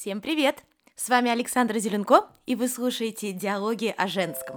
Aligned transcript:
Всем 0.00 0.22
привет! 0.22 0.64
С 0.96 1.10
вами 1.10 1.30
Александра 1.30 1.78
Зеленко, 1.78 2.22
и 2.46 2.54
вы 2.54 2.68
слушаете 2.68 3.32
«Диалоги 3.32 3.94
о 3.94 4.08
женском». 4.08 4.56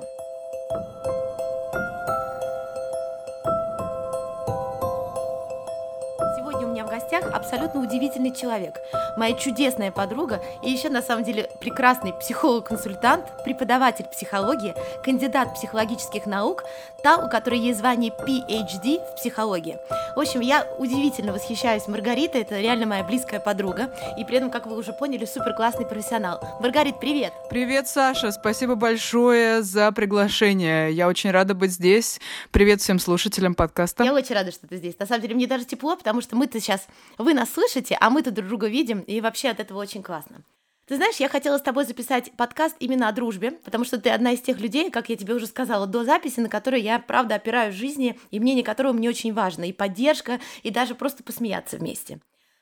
Гостях 7.14 7.34
абсолютно 7.34 7.82
удивительный 7.82 8.34
человек, 8.34 8.76
моя 9.18 9.34
чудесная 9.34 9.92
подруга 9.92 10.42
и 10.64 10.72
еще 10.72 10.90
на 10.90 11.02
самом 11.02 11.24
деле 11.24 11.50
прекрасный 11.60 12.14
психолог-консультант, 12.14 13.44
преподаватель 13.44 14.06
психологии, 14.06 14.74
кандидат 15.04 15.54
психологических 15.54 16.26
наук, 16.26 16.64
та, 17.04 17.18
у 17.18 17.30
которой 17.30 17.60
есть 17.60 17.80
звание 17.80 18.12
PhD 18.12 19.00
в 19.12 19.16
психологии. 19.16 19.78
В 20.16 20.20
общем, 20.20 20.40
я 20.40 20.66
удивительно 20.80 21.34
восхищаюсь 21.34 21.88
Маргаритой, 21.88 22.42
это 22.42 22.60
реально 22.60 22.86
моя 22.86 23.04
близкая 23.04 23.40
подруга, 23.40 23.94
и 24.18 24.26
при 24.26 24.38
этом, 24.38 24.50
как 24.50 24.66
вы 24.66 24.78
уже 24.78 24.94
поняли, 24.94 25.26
супер 25.26 25.54
классный 25.54 25.86
профессионал. 25.86 26.42
Маргарит, 26.62 27.00
привет! 27.00 27.34
Привет, 27.50 27.88
Саша, 27.88 28.32
спасибо 28.32 28.76
большое 28.76 29.62
за 29.62 29.92
приглашение. 29.92 30.92
Я 30.92 31.08
очень 31.08 31.32
рада 31.32 31.54
быть 31.54 31.72
здесь. 31.72 32.20
Привет 32.52 32.82
всем 32.82 33.00
слушателям 33.00 33.54
подкаста. 33.54 34.04
Я 34.04 34.14
очень 34.14 34.36
рада, 34.36 34.52
что 34.52 34.68
ты 34.68 34.78
здесь. 34.78 34.98
На 34.98 35.06
самом 35.06 35.22
деле, 35.22 35.36
мне 35.36 35.48
даже 35.48 35.66
тепло, 35.66 35.96
потому 35.96 36.22
что 36.22 36.36
мы-то 36.36 36.60
сейчас, 36.60 36.88
вы 37.18 37.34
нас 37.34 37.52
слышите, 37.52 37.98
а 38.00 38.10
мы-то 38.10 38.32
друг 38.32 38.48
друга 38.48 38.68
видим, 38.68 39.00
и 39.02 39.22
вообще 39.22 39.50
от 39.50 39.60
этого 39.60 39.80
очень 39.80 40.04
классно. 40.04 40.44
Ты 40.86 40.98
знаешь, 40.98 41.16
я 41.16 41.30
хотела 41.30 41.58
с 41.58 41.62
тобой 41.62 41.86
записать 41.86 42.34
подкаст 42.36 42.76
именно 42.80 43.08
о 43.08 43.14
дружбе, 43.14 43.52
потому 43.52 43.86
что 43.86 43.98
ты 43.98 44.10
одна 44.10 44.34
из 44.34 44.42
тех 44.42 44.60
людей, 44.60 44.92
как 44.92 45.08
я 45.08 45.16
тебе 45.16 45.34
уже 45.34 45.48
сказала 45.48 45.88
до 45.88 46.04
записи, 46.04 46.42
на 46.42 46.50
которые 46.50 46.84
я, 46.84 47.00
правда, 47.00 47.36
опираюсь 47.36 47.74
в 47.74 47.78
жизни, 47.78 48.20
и 48.32 48.40
мнение 48.40 48.66
которого 48.66 48.92
мне 48.92 49.08
очень 49.08 49.34
важно, 49.34 49.64
и 49.64 49.72
поддержка, 49.72 50.42
и 50.62 50.72
даже 50.72 50.94
просто 50.94 51.24
посмеяться 51.24 51.78
вместе. 51.78 52.20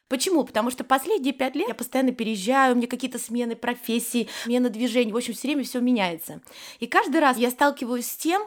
Почему? 0.07 0.43
Потому 0.43 0.69
что 0.69 0.83
последние 0.83 1.33
пять 1.33 1.55
лет 1.55 1.69
я 1.69 1.73
постоянно 1.73 2.11
переезжаю, 2.11 2.73
у 2.73 2.77
меня 2.77 2.87
какие-то 2.87 3.17
смены 3.17 3.55
профессий, 3.55 4.29
смена 4.43 4.69
движений, 4.69 5.13
в 5.13 5.17
общем, 5.17 5.33
все 5.33 5.47
время 5.47 5.63
все 5.63 5.79
меняется. 5.79 6.41
И 6.79 6.85
каждый 6.85 7.21
раз 7.21 7.37
я 7.37 7.49
сталкиваюсь 7.49 8.07
с 8.07 8.17
тем, 8.17 8.43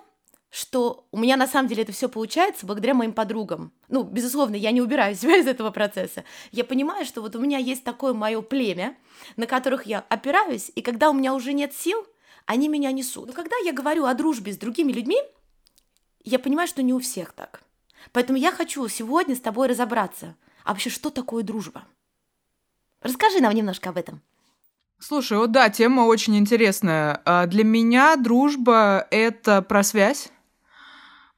что 0.55 1.05
у 1.11 1.19
меня 1.19 1.37
на 1.37 1.49
самом 1.49 1.69
деле 1.69 1.83
это 1.83 1.91
все 1.91 2.09
получается 2.09 2.65
благодаря 2.65 2.95
моим 2.95 3.13
подругам. 3.13 3.73
Ну, 3.89 4.05
безусловно, 4.05 4.55
я 4.55 4.71
не 4.71 4.81
убираю 4.81 5.17
себя 5.17 5.37
из 5.37 5.49
этого 5.49 5.73
процесса. 5.73 6.23
Я 6.53 6.63
понимаю, 6.63 7.05
что 7.05 7.23
вот 7.23 7.35
у 7.35 7.41
меня 7.41 7.59
есть 7.59 7.83
такое 7.83 8.13
мое 8.13 8.41
племя, 8.41 8.97
на 9.37 9.49
которых 9.49 9.85
я 9.87 10.05
опираюсь, 10.09 10.71
и 10.77 10.81
когда 10.81 11.11
у 11.11 11.13
меня 11.13 11.35
уже 11.35 11.53
нет 11.55 11.75
сил, 11.75 12.07
они 12.47 12.69
меня 12.69 12.93
несут. 12.93 13.27
Но 13.27 13.33
когда 13.33 13.57
я 13.65 13.73
говорю 13.73 14.05
о 14.05 14.15
дружбе 14.15 14.53
с 14.53 14.57
другими 14.57 14.93
людьми, 14.93 15.17
я 16.23 16.39
понимаю, 16.39 16.69
что 16.69 16.85
не 16.85 16.95
у 16.95 17.01
всех 17.01 17.33
так. 17.33 17.65
Поэтому 18.13 18.39
я 18.39 18.53
хочу 18.53 18.87
сегодня 18.87 19.35
с 19.35 19.41
тобой 19.41 19.67
разобраться, 19.67 20.37
а 20.63 20.71
вообще 20.71 20.89
что 20.89 21.11
такое 21.11 21.43
дружба. 21.43 21.85
Расскажи 23.03 23.41
нам 23.41 23.55
немножко 23.55 23.89
об 23.89 23.97
этом. 23.97 24.23
Слушай, 25.01 25.37
вот 25.37 25.51
да, 25.51 25.69
тема 25.69 26.03
очень 26.03 26.37
интересная. 26.39 27.21
А 27.25 27.47
для 27.47 27.65
меня 27.65 28.15
дружба— 28.15 29.07
это 29.11 29.61
про 29.61 29.83
связь, 29.83 30.31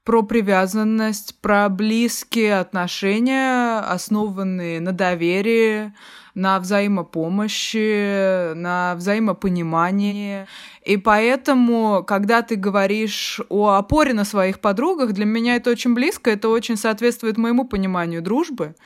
про 0.06 0.22
привязанность, 0.22 1.34
про 1.40 1.68
близкие 1.68 2.60
отношения, 2.60 3.80
основанные 3.80 4.80
на 4.80 4.92
доверии, 4.92 5.92
на 6.34 6.60
взаимопомощи, 6.60 8.54
на 8.54 8.94
взаимопонимании. 8.94 10.46
И 10.84 10.96
поэтому, 10.96 12.04
когда 12.06 12.42
ты 12.42 12.54
говоришь 12.54 13.40
о 13.48 13.70
опоре 13.70 14.14
на 14.14 14.24
своих 14.24 14.60
подругах, 14.60 15.12
для 15.12 15.24
меня 15.24 15.56
это 15.56 15.70
очень 15.70 15.92
близко, 15.92 16.30
это 16.30 16.50
очень 16.50 16.76
соответствует 16.76 17.36
моему 17.36 17.64
пониманию 17.64 18.22
дружбы. 18.22 18.76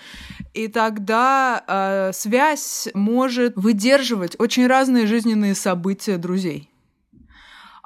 И 0.55 0.69
тогда 0.69 1.63
э, 1.67 2.13
связь 2.15 2.89
может 2.95 3.57
выдерживать 3.57 4.37
очень 4.39 4.67
разные 4.67 5.07
жизненные 5.07 5.55
события 5.55 6.17
друзей. 6.17 6.70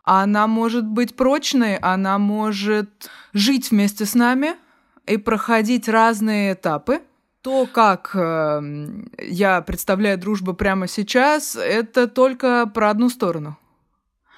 Она 0.04 0.46
может 0.46 0.84
быть 0.84 1.16
прочной, 1.16 1.76
она 1.76 2.18
может 2.18 3.10
жить 3.32 3.70
вместе 3.70 4.04
с 4.04 4.14
нами 4.14 4.54
и 5.06 5.16
проходить 5.16 5.88
разные 5.88 6.52
этапы. 6.52 7.00
То, 7.40 7.66
как 7.66 8.10
э, 8.14 8.62
я 9.18 9.60
представляю 9.62 10.18
дружбу 10.18 10.54
прямо 10.54 10.88
сейчас, 10.88 11.56
это 11.56 12.06
только 12.06 12.70
про 12.72 12.90
одну 12.90 13.08
сторону. 13.08 13.58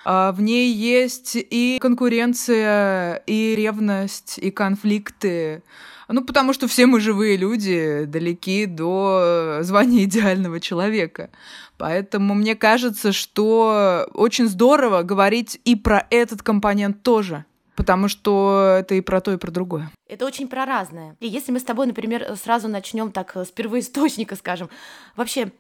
А 0.04 0.30
в 0.30 0.40
ней 0.40 0.72
есть 0.72 1.32
и 1.34 1.78
конкуренция, 1.80 3.22
и 3.26 3.56
ревность, 3.56 4.38
и 4.38 4.52
конфликты. 4.52 5.64
Ну, 6.08 6.24
потому 6.24 6.52
что 6.52 6.68
все 6.68 6.86
мы 6.86 7.00
живые 7.00 7.36
люди, 7.36 8.04
далеки 8.06 8.66
до 8.66 9.58
звания 9.62 10.04
идеального 10.04 10.60
человека. 10.60 11.30
Поэтому 11.78 12.34
мне 12.34 12.54
кажется, 12.54 13.12
что 13.12 14.08
очень 14.14 14.48
здорово 14.48 15.02
говорить 15.02 15.60
и 15.64 15.76
про 15.76 16.06
этот 16.10 16.42
компонент 16.42 17.02
тоже. 17.02 17.44
Потому 17.74 18.08
что 18.08 18.76
это 18.78 18.94
и 18.94 19.02
про 19.02 19.20
то, 19.20 19.32
и 19.32 19.36
про 19.36 19.50
другое. 19.50 19.90
Это 20.08 20.24
очень 20.24 20.48
про 20.48 20.64
разное. 20.64 21.14
И 21.20 21.28
если 21.28 21.52
мы 21.52 21.60
с 21.60 21.62
тобой, 21.62 21.86
например, 21.86 22.34
сразу 22.42 22.68
начнем 22.68 23.12
так 23.12 23.36
с 23.36 23.48
первоисточника, 23.48 24.34
скажем, 24.34 24.70
вообще 25.14 25.52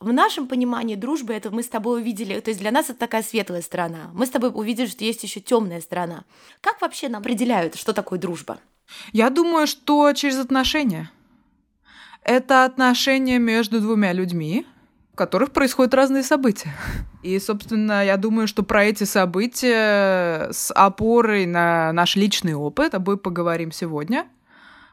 в 0.00 0.12
нашем 0.12 0.48
понимании 0.48 0.96
дружбы 0.96 1.32
это 1.34 1.50
мы 1.50 1.62
с 1.62 1.68
тобой 1.68 2.00
увидели, 2.00 2.40
то 2.40 2.48
есть 2.48 2.58
для 2.58 2.72
нас 2.72 2.90
это 2.90 2.98
такая 2.98 3.22
светлая 3.22 3.62
сторона. 3.62 4.10
Мы 4.14 4.26
с 4.26 4.30
тобой 4.30 4.50
увидели, 4.52 4.86
что 4.86 5.04
есть 5.04 5.22
еще 5.22 5.40
темная 5.40 5.80
сторона. 5.80 6.24
Как 6.60 6.80
вообще 6.80 7.08
нам 7.08 7.20
определяют, 7.20 7.76
что 7.76 7.92
такое 7.92 8.18
дружба? 8.18 8.58
Я 9.12 9.30
думаю, 9.30 9.66
что 9.66 10.12
через 10.12 10.38
отношения. 10.38 11.10
Это 12.22 12.64
отношения 12.64 13.38
между 13.38 13.80
двумя 13.80 14.12
людьми, 14.12 14.66
которых 15.14 15.52
происходят 15.52 15.94
разные 15.94 16.22
события. 16.22 16.72
И, 17.22 17.38
собственно, 17.38 18.04
я 18.04 18.16
думаю, 18.16 18.48
что 18.48 18.62
про 18.62 18.84
эти 18.84 19.04
события 19.04 20.50
с 20.50 20.72
опорой 20.74 21.46
на 21.46 21.92
наш 21.92 22.16
личный 22.16 22.54
опыт 22.54 22.94
обои 22.94 23.16
поговорим 23.16 23.72
сегодня. 23.72 24.26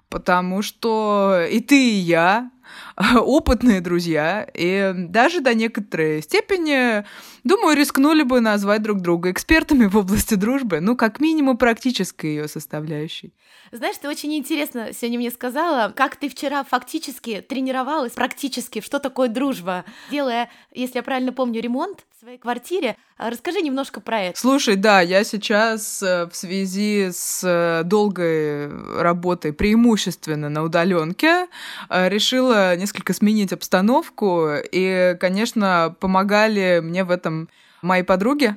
Потому 0.10 0.62
что 0.62 1.46
и 1.50 1.60
ты, 1.60 1.92
и 1.92 1.96
я 1.96 2.52
опытные 3.16 3.82
друзья, 3.82 4.48
и 4.54 4.94
даже 4.96 5.42
до 5.42 5.54
некоторой 5.54 6.22
степени, 6.22 7.06
думаю, 7.44 7.76
рискнули 7.76 8.24
бы 8.24 8.40
назвать 8.40 8.82
друг 8.82 9.02
друга 9.02 9.32
экспертами 9.32 9.86
в 9.86 9.98
области 9.98 10.36
дружбы, 10.36 10.80
ну, 10.80 10.96
как 10.96 11.20
минимум, 11.20 11.58
практической 11.58 12.28
ее 12.28 12.48
составляющей. 12.48 13.34
Знаешь, 13.72 13.98
ты 13.98 14.08
очень 14.08 14.34
интересно 14.36 14.94
сегодня 14.94 15.20
мне 15.20 15.32
сказала, 15.32 15.92
как 15.96 16.16
ты 16.16 16.30
вчера 16.30 16.64
фактически 16.64 17.42
тренировалась 17.42 18.14
практически, 18.14 18.82
что 18.82 19.00
такое 19.00 19.28
дружба, 19.28 19.86
делая, 20.10 20.50
если 20.74 20.98
я 20.98 21.04
правильно 21.04 21.34
помню, 21.34 21.62
ремонт 21.62 22.06
в 22.16 22.22
своей 22.22 22.38
квартире. 22.38 22.98
А 23.18 23.30
расскажи 23.30 23.62
немножко 23.62 24.00
про 24.00 24.22
это. 24.22 24.40
Слушай, 24.40 24.76
да, 24.76 25.02
я 25.02 25.24
сейчас 25.24 26.04
э, 26.04 26.28
в 26.28 26.36
связи 26.36 27.10
с 27.12 27.44
э, 27.44 27.84
долгой 27.84 28.70
работой 29.02 29.54
преимущественно 29.54 30.50
на 30.50 30.64
удаленке 30.64 31.48
э, 31.90 32.10
решила 32.58 32.76
несколько 32.76 33.14
сменить 33.14 33.54
обстановку, 33.54 34.50
и, 34.72 35.16
конечно, 35.20 35.96
помогали 36.00 36.80
мне 36.84 37.04
в 37.04 37.12
этом 37.12 37.50
мои 37.82 38.04
подруги, 38.04 38.56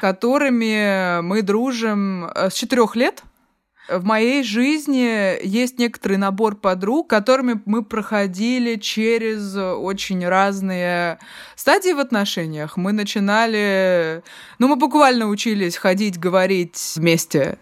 которыми 0.00 1.20
мы 1.22 1.42
дружим 1.42 2.30
с 2.34 2.52
четырех 2.54 2.96
лет. 2.96 3.22
В 3.88 4.04
моей 4.04 4.42
жизни 4.42 5.40
есть 5.46 5.78
некоторый 5.78 6.16
набор 6.16 6.56
подруг, 6.56 7.08
которыми 7.08 7.60
мы 7.66 7.84
проходили 7.84 8.74
через 8.80 9.54
очень 9.54 10.26
разные 10.26 11.20
стадии 11.54 11.92
в 11.92 12.00
отношениях. 12.00 12.76
Мы 12.76 12.92
начинали... 12.92 14.24
Ну, 14.58 14.66
мы 14.66 14.74
буквально 14.74 15.28
учились 15.28 15.76
ходить, 15.76 16.18
говорить 16.18 16.94
вместе. 16.96 17.58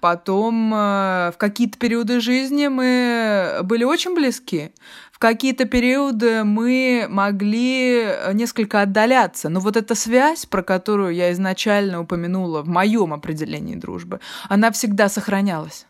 Потом 0.00 0.72
э, 0.74 1.32
в 1.32 1.34
какие-то 1.38 1.78
периоды 1.78 2.20
жизни 2.20 2.68
мы 2.68 3.60
были 3.62 3.84
очень 3.84 4.14
близки 4.14 4.72
в 5.18 5.20
какие-то 5.20 5.64
периоды 5.64 6.44
мы 6.44 7.06
могли 7.08 8.02
э, 8.04 8.32
несколько 8.34 8.82
отдаляться. 8.82 9.48
Но 9.48 9.58
вот 9.58 9.76
эта 9.76 9.96
связь, 9.96 10.46
про 10.46 10.62
которую 10.62 11.12
я 11.12 11.32
изначально 11.32 12.00
упомянула 12.00 12.62
в 12.62 12.68
моем 12.68 13.12
определении 13.12 13.74
дружбы, 13.74 14.20
она 14.48 14.70
всегда 14.70 15.08
сохранялась. 15.08 15.86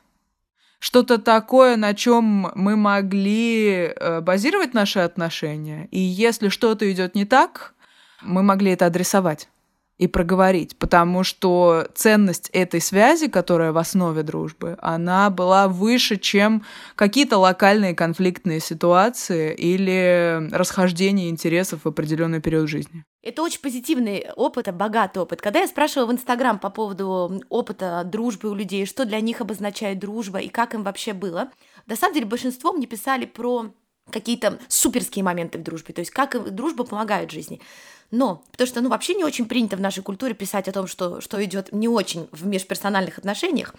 Что-то 0.79 1.19
такое, 1.19 1.77
на 1.77 1.93
чем 1.93 2.53
мы 2.55 2.77
могли 2.77 3.93
э, 3.95 4.23
базировать 4.23 4.73
наши 4.73 5.01
отношения. 5.01 5.89
И 5.91 6.01
если 6.01 6.49
что-то 6.49 6.91
идет 6.91 7.15
не 7.15 7.27
так, 7.27 7.75
мы 8.23 8.43
могли 8.43 8.71
это 8.71 8.87
адресовать 8.87 9.51
и 9.99 10.07
проговорить, 10.07 10.79
потому 10.79 11.25
что 11.25 11.89
ценность 11.95 12.51
этой 12.53 12.81
связи, 12.81 13.29
которая 13.29 13.73
в 13.73 13.79
основе 13.79 14.23
дружбы, 14.23 14.77
она 14.81 15.29
была 15.29 15.69
выше, 15.69 16.17
чем 16.17 16.65
какие-то 16.95 17.37
локальные 17.39 17.95
конфликтные 17.95 18.61
ситуации 18.61 19.55
или 19.55 20.49
расхождение 20.53 21.29
интересов 21.29 21.81
в 21.85 21.89
определенный 21.89 22.41
период 22.41 22.69
жизни. 22.69 23.05
Это 23.23 23.43
очень 23.43 23.61
позитивный 23.61 24.27
опыт, 24.37 24.73
богатый 24.73 25.19
опыт. 25.19 25.43
Когда 25.43 25.61
я 25.61 25.67
спрашивала 25.67 26.07
в 26.07 26.13
Инстаграм 26.13 26.59
по 26.59 26.71
поводу 26.71 27.43
опыта 27.49 28.03
дружбы 28.05 28.49
у 28.51 28.55
людей, 28.55 28.87
что 28.87 29.05
для 29.05 29.21
них 29.21 29.41
обозначает 29.41 29.99
дружба 29.99 30.39
и 30.39 30.49
как 30.49 30.75
им 30.75 30.85
вообще 30.85 31.13
было, 31.13 31.51
на 31.87 31.97
самом 31.97 32.15
деле 32.15 32.27
большинство 32.27 32.73
мне 32.73 32.87
писали 32.87 33.27
про 33.27 33.73
какие-то 34.11 34.59
суперские 34.69 35.25
моменты 35.25 35.59
в 35.59 35.63
дружбе, 35.63 35.93
то 35.93 36.01
есть 36.01 36.11
как 36.11 36.55
дружба 36.55 36.85
помогает 36.85 37.31
жизни. 37.31 37.61
Но, 38.11 38.43
потому 38.53 38.67
что, 38.67 38.81
ну, 38.81 38.89
вообще 38.89 39.15
не 39.15 39.25
очень 39.25 39.47
принято 39.47 39.77
в 39.77 39.81
нашей 39.81 40.03
культуре 40.03 40.35
писать 40.35 40.69
о 40.69 40.73
том, 40.73 40.87
что, 40.87 41.21
что 41.21 41.43
идет 41.45 41.73
не 41.73 41.89
очень 41.89 42.29
в 42.33 42.47
межперсональных 42.47 43.19
отношениях. 43.19 43.75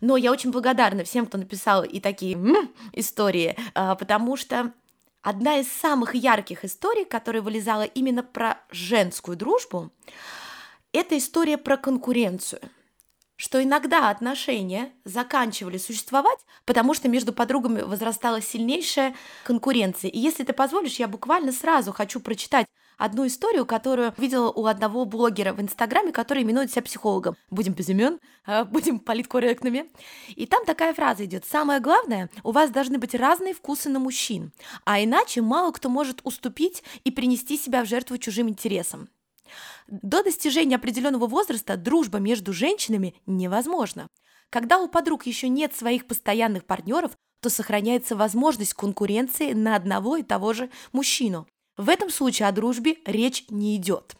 Но 0.00 0.16
я 0.16 0.30
очень 0.30 0.52
благодарна 0.52 1.04
всем, 1.04 1.26
кто 1.26 1.38
написал 1.38 1.82
и 1.82 2.00
такие 2.00 2.34
м-м, 2.34 2.70
истории, 2.92 3.56
а, 3.74 3.94
потому 3.96 4.36
что 4.36 4.72
одна 5.22 5.58
из 5.58 5.72
самых 5.72 6.14
ярких 6.14 6.64
историй, 6.64 7.04
которая 7.04 7.42
вылезала 7.42 7.82
именно 7.82 8.22
про 8.22 8.60
женскую 8.70 9.36
дружбу, 9.36 9.90
это 10.92 11.18
история 11.18 11.58
про 11.58 11.76
конкуренцию 11.76 12.60
что 13.36 13.62
иногда 13.62 14.08
отношения 14.08 14.92
заканчивали 15.04 15.76
существовать, 15.76 16.38
потому 16.64 16.94
что 16.94 17.08
между 17.08 17.32
подругами 17.32 17.82
возрастала 17.82 18.40
сильнейшая 18.40 19.14
конкуренция. 19.44 20.10
И 20.10 20.18
если 20.18 20.42
ты 20.42 20.54
позволишь, 20.54 20.96
я 20.96 21.06
буквально 21.06 21.52
сразу 21.52 21.92
хочу 21.92 22.20
прочитать 22.20 22.66
одну 22.96 23.26
историю, 23.26 23.66
которую 23.66 24.14
видела 24.16 24.50
у 24.50 24.66
одного 24.66 25.04
блогера 25.04 25.52
в 25.52 25.60
Инстаграме, 25.60 26.12
который 26.12 26.42
именует 26.42 26.70
себя 26.70 26.82
психологом. 26.82 27.36
Будем 27.50 27.72
без 27.72 27.88
имен, 27.88 28.18
а, 28.44 28.64
будем 28.64 28.98
политкорректными. 28.98 29.90
И 30.28 30.46
там 30.46 30.64
такая 30.64 30.94
фраза 30.94 31.24
идет. 31.24 31.44
Самое 31.44 31.80
главное, 31.80 32.30
у 32.42 32.52
вас 32.52 32.70
должны 32.70 32.98
быть 32.98 33.14
разные 33.14 33.54
вкусы 33.54 33.88
на 33.88 33.98
мужчин, 33.98 34.52
а 34.84 35.02
иначе 35.02 35.42
мало 35.42 35.72
кто 35.72 35.88
может 35.88 36.20
уступить 36.24 36.82
и 37.04 37.10
принести 37.10 37.56
себя 37.56 37.84
в 37.84 37.88
жертву 37.88 38.18
чужим 38.18 38.48
интересам. 38.48 39.08
До 39.86 40.24
достижения 40.24 40.76
определенного 40.76 41.26
возраста 41.26 41.76
дружба 41.76 42.18
между 42.18 42.52
женщинами 42.52 43.14
невозможна. 43.26 44.08
Когда 44.50 44.78
у 44.78 44.88
подруг 44.88 45.26
еще 45.26 45.48
нет 45.48 45.74
своих 45.74 46.06
постоянных 46.06 46.64
партнеров, 46.64 47.12
то 47.40 47.50
сохраняется 47.50 48.16
возможность 48.16 48.74
конкуренции 48.74 49.52
на 49.52 49.76
одного 49.76 50.16
и 50.16 50.22
того 50.22 50.52
же 50.52 50.70
мужчину. 50.92 51.46
В 51.76 51.88
этом 51.88 52.10
случае 52.10 52.48
о 52.48 52.52
дружбе 52.52 52.96
речь 53.04 53.44
не 53.50 53.76
идет. 53.76 54.16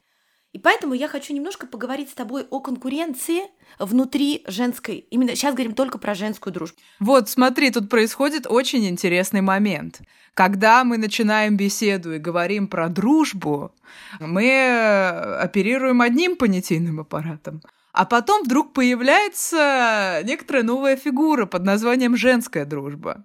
И 0.52 0.58
поэтому 0.58 0.94
я 0.94 1.06
хочу 1.06 1.34
немножко 1.34 1.66
поговорить 1.66 2.08
с 2.08 2.14
тобой 2.14 2.46
о 2.48 2.60
конкуренции 2.60 3.42
внутри 3.78 4.42
женской. 4.46 5.06
Именно 5.10 5.36
сейчас 5.36 5.54
говорим 5.54 5.74
только 5.74 5.98
про 5.98 6.14
женскую 6.14 6.52
дружбу. 6.52 6.78
Вот, 6.98 7.28
смотри, 7.28 7.70
тут 7.70 7.90
происходит 7.90 8.46
очень 8.46 8.88
интересный 8.88 9.42
момент. 9.42 10.00
Когда 10.32 10.82
мы 10.84 10.96
начинаем 10.96 11.58
беседу 11.58 12.14
и 12.14 12.18
говорим 12.18 12.68
про 12.68 12.88
дружбу, 12.88 13.74
мы 14.18 15.38
оперируем 15.40 16.00
одним 16.00 16.36
понятийным 16.36 17.00
аппаратом. 17.00 17.60
А 17.92 18.06
потом 18.06 18.44
вдруг 18.44 18.72
появляется 18.72 20.22
некоторая 20.24 20.62
новая 20.62 20.96
фигура 20.96 21.44
под 21.44 21.64
названием 21.64 22.16
женская 22.16 22.64
дружба 22.64 23.24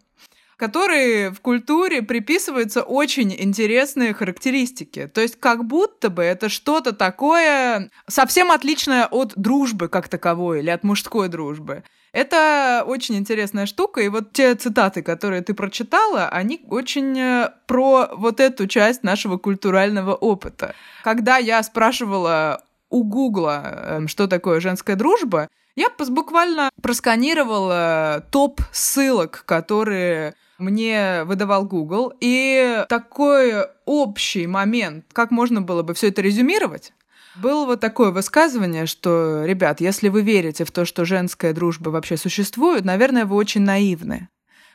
которой 0.62 1.31
в 1.31 1.42
культуре 1.42 2.04
приписываются 2.04 2.84
очень 2.84 3.36
интересные 3.36 4.13
характеристики. 4.13 5.08
То 5.08 5.19
есть 5.19 5.40
как 5.40 5.66
будто 5.66 6.12
бы 6.12 6.22
это 6.22 6.50
что-то 6.50 6.94
такое 6.94 7.90
совсем 8.08 8.52
отличное 8.52 9.08
от 9.08 9.34
дружбы 9.36 9.88
как 9.88 10.08
таковой 10.08 10.60
или 10.60 10.69
от 10.69 10.84
мужской 10.84 11.30
дружбы. 11.30 11.84
Это 12.13 12.84
очень 12.86 13.16
интересная 13.16 13.66
штука, 13.66 14.02
и 14.02 14.10
вот 14.10 14.34
те 14.34 14.54
цитаты, 14.54 15.02
которые 15.02 15.42
ты 15.42 15.56
прочитала, 15.56 16.28
они 16.28 16.62
очень 16.69 17.18
э, 17.18 17.50
про 17.66 18.10
вот 18.16 18.40
эту 18.40 18.68
часть 18.68 19.02
нашего 19.02 19.38
культурального 19.38 20.14
опыта. 20.14 20.75
Когда 21.04 21.38
я 21.38 21.64
спрашивала 21.64 22.62
у 22.92 23.04
Гугла, 23.04 23.64
эм, 23.64 24.07
что 24.07 24.28
такое 24.28 24.60
женская 24.60 24.96
дружба, 24.96 25.48
я 25.75 25.88
буквально 26.10 26.69
просканировала 26.84 28.24
топ 28.30 28.62
ссылок, 28.72 29.44
которые 29.48 30.36
мне 30.62 31.24
выдавал 31.25 31.66
Google. 31.66 32.13
И 32.22 32.86
такой 32.88 33.66
общий 33.86 34.48
момент, 34.48 35.06
как 35.12 35.31
можно 35.31 35.62
было 35.62 35.84
бы 35.84 35.94
все 35.94 36.08
это 36.08 36.22
резюмировать, 36.22 36.94
было 37.36 37.66
вот 37.66 37.80
такое 37.80 38.12
высказывание, 38.12 38.86
что, 38.86 39.46
ребят, 39.46 39.81
если 39.81 40.10
вы 40.10 40.22
верите 40.22 40.66
в 40.66 40.72
то, 40.72 40.86
что 40.86 41.06
женская 41.06 41.54
дружба 41.54 41.90
вообще 41.90 42.18
существует, 42.18 42.86
наверное, 42.86 43.25
вы 43.25 43.36
очень 43.36 43.62
наивны. 43.62 44.28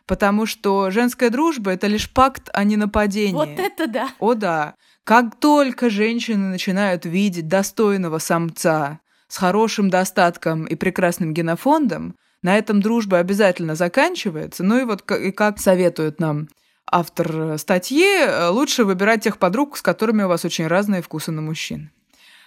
Потому 0.07 0.47
что 0.47 0.91
женская 0.91 1.31
дружба 1.31 1.73
это 1.73 1.87
лишь 1.89 2.11
пакт, 2.11 2.49
а 2.53 2.65
не 2.65 2.77
нападение. 2.77 3.35
Вот 3.35 3.59
это 3.59 3.87
да. 3.89 4.09
О 4.21 4.35
да. 4.35 4.75
Как 5.05 5.39
только 5.39 5.91
женщины 5.91 6.49
начинают 6.49 7.05
видеть 7.05 7.49
достойного 7.49 8.19
самца 8.19 9.01
с 9.29 9.37
хорошим 9.37 9.91
достатком 9.91 10.65
и 10.65 10.77
прекрасным 10.77 11.35
генофондом, 11.35 12.17
на 12.47 12.59
этом 12.59 12.81
дружба 12.81 13.19
обязательно 13.19 13.75
заканчивается. 13.75 14.63
Ну 14.63 14.79
и 14.79 14.85
вот 14.85 15.03
и 15.11 15.33
как 15.33 15.59
советует 15.59 16.21
нам 16.21 16.49
автор 16.89 17.59
статьи, 17.59 18.07
лучше 18.51 18.85
выбирать 18.85 19.25
тех 19.25 19.39
подруг, 19.39 19.77
с 19.77 19.83
которыми 19.83 20.23
у 20.23 20.29
вас 20.29 20.45
очень 20.45 20.69
разные 20.69 21.03
вкусы 21.03 21.33
на 21.33 21.43
мужчин. 21.43 21.91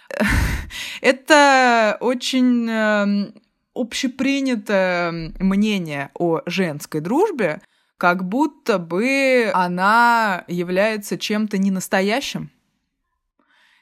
Это 1.02 1.98
очень 2.00 2.66
эм, 2.70 3.34
общепринятое 3.74 5.34
мнение 5.38 6.10
о 6.14 6.40
женской 6.46 7.02
дружбе, 7.02 7.60
как 7.98 8.24
будто 8.24 8.78
бы 8.78 9.50
она 9.52 10.44
является 10.48 11.18
чем-то 11.18 11.58
ненастоящим 11.58 12.50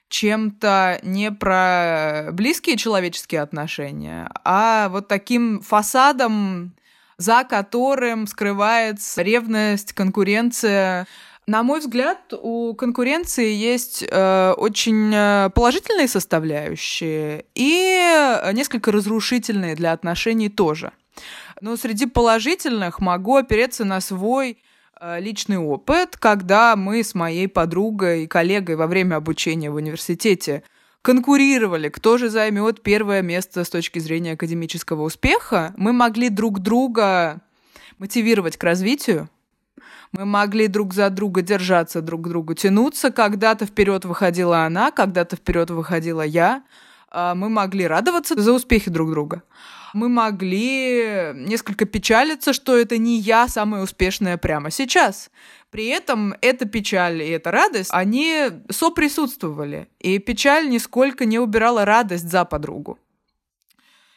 чем-то 0.08 1.00
не 1.02 1.30
про 1.30 2.28
близкие 2.32 2.76
человеческие 2.76 3.42
отношения, 3.42 4.30
а 4.44 4.88
вот 4.88 5.08
таким 5.08 5.60
фасадом, 5.60 6.72
за 7.16 7.44
которым 7.44 8.26
скрывается 8.26 9.22
ревность, 9.22 9.92
конкуренция. 9.92 11.06
На 11.46 11.62
мой 11.62 11.80
взгляд, 11.80 12.18
у 12.32 12.74
конкуренции 12.74 13.52
есть 13.52 14.04
э, 14.06 14.54
очень 14.56 15.12
э, 15.14 15.50
положительные 15.54 16.06
составляющие 16.06 17.46
и 17.54 18.50
несколько 18.52 18.92
разрушительные 18.92 19.74
для 19.74 19.92
отношений 19.92 20.50
тоже. 20.50 20.92
Но 21.60 21.76
среди 21.76 22.06
положительных 22.06 23.00
могу 23.00 23.36
опереться 23.36 23.84
на 23.84 24.00
свой 24.00 24.58
личный 25.00 25.58
опыт, 25.58 26.16
когда 26.16 26.76
мы 26.76 27.02
с 27.02 27.14
моей 27.14 27.48
подругой 27.48 28.24
и 28.24 28.26
коллегой 28.26 28.76
во 28.76 28.86
время 28.86 29.16
обучения 29.16 29.70
в 29.70 29.76
университете 29.76 30.62
конкурировали, 31.02 31.88
кто 31.88 32.18
же 32.18 32.28
займет 32.28 32.82
первое 32.82 33.22
место 33.22 33.64
с 33.64 33.70
точки 33.70 33.98
зрения 33.98 34.32
академического 34.32 35.02
успеха, 35.02 35.72
мы 35.76 35.92
могли 35.92 36.28
друг 36.28 36.60
друга 36.60 37.40
мотивировать 37.98 38.56
к 38.56 38.64
развитию, 38.64 39.28
мы 40.12 40.24
могли 40.24 40.68
друг 40.68 40.94
за 40.94 41.10
друга 41.10 41.42
держаться, 41.42 42.00
друг 42.00 42.22
к 42.22 42.28
другу 42.28 42.54
тянуться. 42.54 43.10
Когда-то 43.10 43.66
вперед 43.66 44.04
выходила 44.04 44.64
она, 44.64 44.90
когда-то 44.90 45.36
вперед 45.36 45.70
выходила 45.70 46.22
я. 46.22 46.62
А 47.10 47.34
мы 47.34 47.48
могли 47.48 47.86
радоваться 47.86 48.40
за 48.40 48.52
успехи 48.52 48.90
друг 48.90 49.10
друга 49.10 49.42
мы 49.94 50.08
могли 50.08 51.32
несколько 51.34 51.84
печалиться, 51.84 52.52
что 52.52 52.76
это 52.76 52.98
не 52.98 53.18
я 53.18 53.48
самая 53.48 53.82
успешная 53.82 54.36
прямо 54.36 54.70
сейчас. 54.70 55.30
При 55.70 55.86
этом 55.86 56.34
эта 56.40 56.66
печаль 56.66 57.22
и 57.22 57.28
эта 57.28 57.50
радость, 57.50 57.90
они 57.92 58.50
соприсутствовали. 58.70 59.88
И 59.98 60.18
печаль 60.18 60.68
нисколько 60.68 61.24
не 61.24 61.38
убирала 61.38 61.84
радость 61.84 62.28
за 62.30 62.44
подругу. 62.44 62.98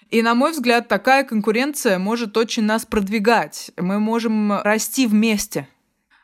И, 0.10 0.22
на 0.22 0.36
мой 0.36 0.52
взгляд, 0.52 0.88
такая 0.90 1.24
конкуренция 1.24 1.98
может 1.98 2.36
очень 2.36 2.64
нас 2.64 2.86
продвигать. 2.86 3.72
Мы 3.78 4.00
можем 4.00 4.52
расти 4.62 5.08
вместе 5.08 5.68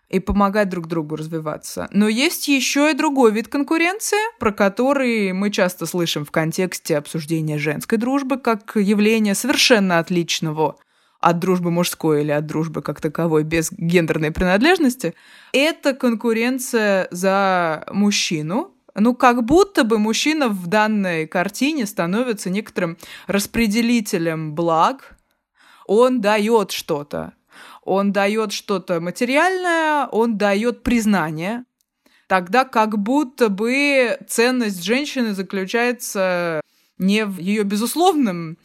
и 0.09 0.19
помогать 0.19 0.69
друг 0.69 0.87
другу 0.87 1.15
развиваться. 1.15 1.87
Но 1.91 2.07
есть 2.07 2.47
еще 2.47 2.91
и 2.91 2.93
другой 2.95 3.31
вид 3.31 3.47
конкуренции, 3.47 4.17
про 4.39 4.51
который 4.51 5.33
мы 5.33 5.51
часто 5.51 5.85
слышим 5.85 6.25
в 6.25 6.31
контексте 6.31 6.97
обсуждения 6.97 7.57
женской 7.57 7.97
дружбы 7.97 8.37
как 8.37 8.75
явления 8.75 9.35
совершенно 9.35 9.99
отличного 9.99 10.77
от 11.19 11.39
дружбы 11.39 11.71
мужской 11.71 12.21
или 12.21 12.31
от 12.31 12.45
дружбы 12.45 12.81
как 12.81 13.01
таковой 13.01 13.43
без 13.43 13.71
гендерной 13.71 14.31
принадлежности. 14.31 15.13
Это 15.51 15.93
конкуренция 15.93 17.07
за 17.11 17.85
мужчину, 17.91 18.73
ну, 18.99 19.13
как 19.13 19.43
будто 19.43 19.83
бы 19.83 19.99
мужчина 19.99 20.49
в 20.49 20.67
данной 20.67 21.27
картине 21.27 21.85
становится 21.85 22.49
некоторым 22.49 22.97
распределителем 23.27 24.55
благ, 24.55 25.17
он 25.85 26.19
дает 26.19 26.71
что-то 26.71 27.33
он 27.87 28.11
дает 28.11 28.51
что-то 28.51 28.99
материальное, 28.99 30.07
он 30.07 30.37
дает 30.37 30.83
признание, 30.83 31.63
тогда 32.27 32.65
как 32.65 32.97
будто 32.97 33.47
бы 33.47 34.17
ценность 34.27 34.83
женщины 34.83 35.33
заключается 35.33 36.59
не 36.97 37.25
в 37.25 37.39
ее 37.39 37.63
безусловном 37.63 38.57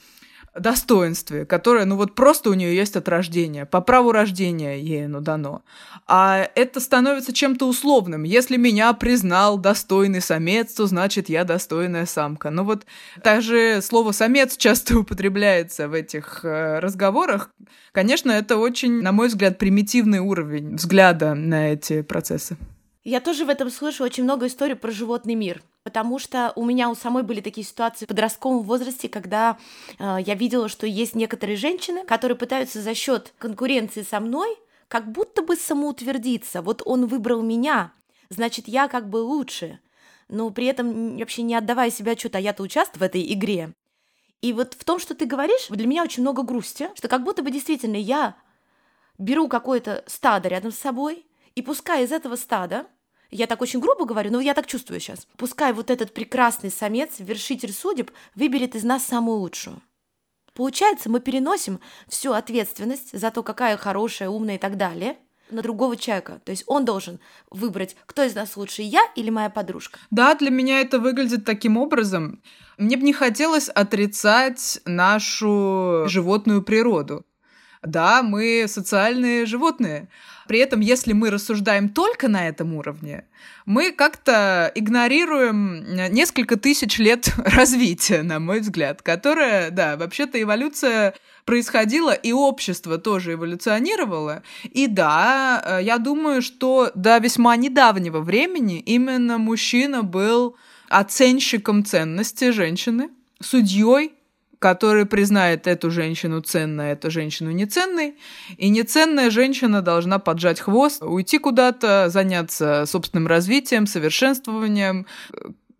достоинстве, 0.54 1.46
которое, 1.46 1.84
ну 1.84 1.96
вот 1.96 2.14
просто 2.14 2.50
у 2.50 2.54
нее 2.54 2.76
есть 2.76 2.96
от 2.96 3.08
рождения, 3.08 3.64
по 3.64 3.80
праву 3.80 4.12
рождения 4.12 4.78
ей 4.78 5.06
оно 5.06 5.20
дано. 5.20 5.62
А 6.06 6.48
это 6.54 6.80
становится 6.80 7.32
чем-то 7.32 7.66
условным. 7.66 8.24
Если 8.24 8.56
меня 8.56 8.92
признал 8.92 9.58
достойный 9.58 10.20
самец, 10.20 10.72
то 10.74 10.86
значит 10.86 11.28
я 11.28 11.44
достойная 11.44 12.06
самка. 12.06 12.50
Ну 12.50 12.64
вот 12.64 12.84
даже 13.22 13.80
слово 13.82 14.12
самец 14.12 14.56
часто 14.56 14.98
употребляется 15.00 15.88
в 15.88 15.94
этих 15.94 16.44
э, 16.44 16.80
разговорах. 16.80 17.50
Конечно, 17.92 18.30
это 18.30 18.56
очень, 18.56 19.02
на 19.02 19.12
мой 19.12 19.28
взгляд, 19.28 19.58
примитивный 19.58 20.18
уровень 20.18 20.76
взгляда 20.76 21.34
на 21.34 21.72
эти 21.72 22.02
процессы. 22.02 22.56
Я 23.04 23.20
тоже 23.20 23.44
в 23.44 23.48
этом 23.48 23.68
слышу 23.68 24.04
очень 24.04 24.22
много 24.22 24.46
историй 24.46 24.76
про 24.76 24.92
животный 24.92 25.34
мир, 25.34 25.60
потому 25.82 26.20
что 26.20 26.52
у 26.54 26.64
меня 26.64 26.88
у 26.88 26.94
самой 26.94 27.24
были 27.24 27.40
такие 27.40 27.66
ситуации 27.66 28.04
в 28.04 28.08
подростковом 28.08 28.62
возрасте, 28.62 29.08
когда 29.08 29.58
э, 29.98 30.18
я 30.24 30.34
видела, 30.36 30.68
что 30.68 30.86
есть 30.86 31.16
некоторые 31.16 31.56
женщины, 31.56 32.04
которые 32.04 32.38
пытаются 32.38 32.80
за 32.80 32.94
счет 32.94 33.34
конкуренции 33.38 34.02
со 34.02 34.20
мной 34.20 34.56
как 34.86 35.10
будто 35.10 35.42
бы 35.42 35.56
самоутвердиться. 35.56 36.62
Вот 36.62 36.82
он 36.84 37.06
выбрал 37.06 37.42
меня, 37.42 37.92
значит, 38.28 38.68
я 38.68 38.86
как 38.86 39.08
бы 39.08 39.16
лучше. 39.16 39.80
Но 40.28 40.50
при 40.50 40.66
этом 40.66 41.16
вообще 41.16 41.42
не 41.42 41.56
отдавая 41.56 41.90
себе 41.90 42.12
отчет, 42.12 42.36
а 42.36 42.40
я-то 42.40 42.62
участвую 42.62 43.00
в 43.00 43.02
этой 43.02 43.32
игре. 43.32 43.72
И 44.42 44.52
вот 44.52 44.74
в 44.74 44.84
том, 44.84 45.00
что 45.00 45.14
ты 45.14 45.24
говоришь, 45.24 45.68
для 45.70 45.86
меня 45.86 46.04
очень 46.04 46.22
много 46.22 46.42
грусти, 46.42 46.90
что 46.94 47.08
как 47.08 47.24
будто 47.24 47.42
бы 47.42 47.50
действительно 47.50 47.96
я 47.96 48.36
беру 49.18 49.48
какое-то 49.48 50.04
стадо 50.06 50.48
рядом 50.48 50.72
с 50.72 50.78
собой, 50.78 51.24
и 51.54 51.62
пускай 51.62 52.04
из 52.04 52.12
этого 52.12 52.36
стада, 52.36 52.86
я 53.30 53.46
так 53.46 53.62
очень 53.62 53.80
грубо 53.80 54.04
говорю, 54.04 54.30
но 54.30 54.40
я 54.40 54.54
так 54.54 54.66
чувствую 54.66 55.00
сейчас, 55.00 55.26
пускай 55.36 55.72
вот 55.72 55.90
этот 55.90 56.12
прекрасный 56.12 56.70
самец, 56.70 57.14
вершитель 57.18 57.72
судеб, 57.72 58.10
выберет 58.34 58.74
из 58.76 58.84
нас 58.84 59.04
самую 59.04 59.38
лучшую. 59.38 59.80
Получается, 60.54 61.08
мы 61.08 61.20
переносим 61.20 61.80
всю 62.08 62.32
ответственность 62.32 63.18
за 63.18 63.30
то, 63.30 63.42
какая 63.42 63.78
хорошая, 63.78 64.28
умная 64.28 64.56
и 64.56 64.58
так 64.58 64.76
далее, 64.76 65.16
на 65.50 65.62
другого 65.62 65.96
человека. 65.96 66.40
То 66.44 66.50
есть 66.50 66.64
он 66.66 66.84
должен 66.84 67.20
выбрать, 67.50 67.96
кто 68.06 68.22
из 68.22 68.34
нас 68.34 68.56
лучше, 68.56 68.82
я 68.82 69.02
или 69.16 69.30
моя 69.30 69.48
подружка. 69.48 69.98
Да, 70.10 70.34
для 70.34 70.50
меня 70.50 70.80
это 70.80 70.98
выглядит 70.98 71.44
таким 71.44 71.76
образом. 71.76 72.42
Мне 72.76 72.96
бы 72.96 73.02
не 73.02 73.12
хотелось 73.12 73.68
отрицать 73.68 74.80
нашу 74.84 76.04
животную 76.06 76.62
природу. 76.62 77.24
Да, 77.82 78.22
мы 78.22 78.66
социальные 78.68 79.44
животные. 79.44 80.08
При 80.46 80.58
этом, 80.58 80.80
если 80.80 81.12
мы 81.12 81.30
рассуждаем 81.30 81.88
только 81.88 82.28
на 82.28 82.46
этом 82.48 82.74
уровне, 82.74 83.24
мы 83.66 83.90
как-то 83.90 84.70
игнорируем 84.74 85.84
несколько 86.12 86.56
тысяч 86.56 86.98
лет 86.98 87.32
развития, 87.44 88.22
на 88.22 88.38
мой 88.38 88.60
взгляд, 88.60 89.02
которое, 89.02 89.70
да, 89.70 89.96
вообще-то 89.96 90.40
эволюция 90.40 91.14
происходила, 91.44 92.12
и 92.12 92.32
общество 92.32 92.98
тоже 92.98 93.32
эволюционировало. 93.32 94.42
И 94.70 94.86
да, 94.86 95.80
я 95.80 95.98
думаю, 95.98 96.40
что 96.40 96.92
до 96.94 97.18
весьма 97.18 97.56
недавнего 97.56 98.20
времени 98.20 98.78
именно 98.78 99.38
мужчина 99.38 100.04
был 100.04 100.56
оценщиком 100.88 101.84
ценности 101.84 102.50
женщины, 102.50 103.08
судьей 103.40 104.12
который 104.62 105.06
признает 105.06 105.66
эту 105.66 105.90
женщину 105.90 106.40
ценной, 106.40 106.92
эту 106.92 107.10
женщину 107.10 107.50
неценной, 107.50 108.14
и 108.56 108.68
неценная 108.68 109.28
женщина 109.28 109.82
должна 109.82 110.20
поджать 110.20 110.60
хвост, 110.60 111.02
уйти 111.02 111.38
куда-то, 111.38 112.08
заняться 112.08 112.84
собственным 112.86 113.26
развитием, 113.26 113.88
совершенствованием, 113.88 115.06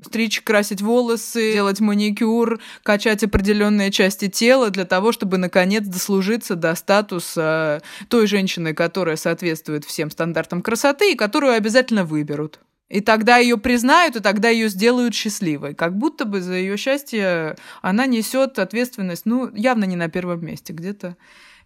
стричь, 0.04 0.40
красить 0.40 0.82
волосы, 0.82 1.52
делать 1.52 1.78
маникюр, 1.78 2.58
качать 2.82 3.22
определенные 3.22 3.92
части 3.92 4.28
тела 4.28 4.70
для 4.70 4.84
того, 4.84 5.12
чтобы 5.12 5.38
наконец 5.38 5.86
дослужиться 5.86 6.56
до 6.56 6.74
статуса 6.74 7.82
той 8.08 8.26
женщины, 8.26 8.74
которая 8.74 9.14
соответствует 9.14 9.84
всем 9.84 10.10
стандартам 10.10 10.60
красоты 10.60 11.12
и 11.12 11.16
которую 11.16 11.52
обязательно 11.52 12.04
выберут. 12.04 12.58
И 12.92 13.00
тогда 13.00 13.38
ее 13.38 13.56
признают, 13.56 14.16
и 14.16 14.20
тогда 14.20 14.50
ее 14.50 14.68
сделают 14.68 15.14
счастливой. 15.14 15.75
Как 15.75 15.96
будто 15.96 16.26
бы 16.26 16.42
за 16.42 16.52
ее 16.52 16.76
счастье 16.76 17.56
она 17.80 18.04
несет 18.04 18.58
ответственность, 18.58 19.25
ну, 19.25 19.50
явно 19.54 19.84
не 19.84 19.96
на 19.96 20.11
первом 20.11 20.44
месте, 20.44 20.75
где-то 20.75 21.16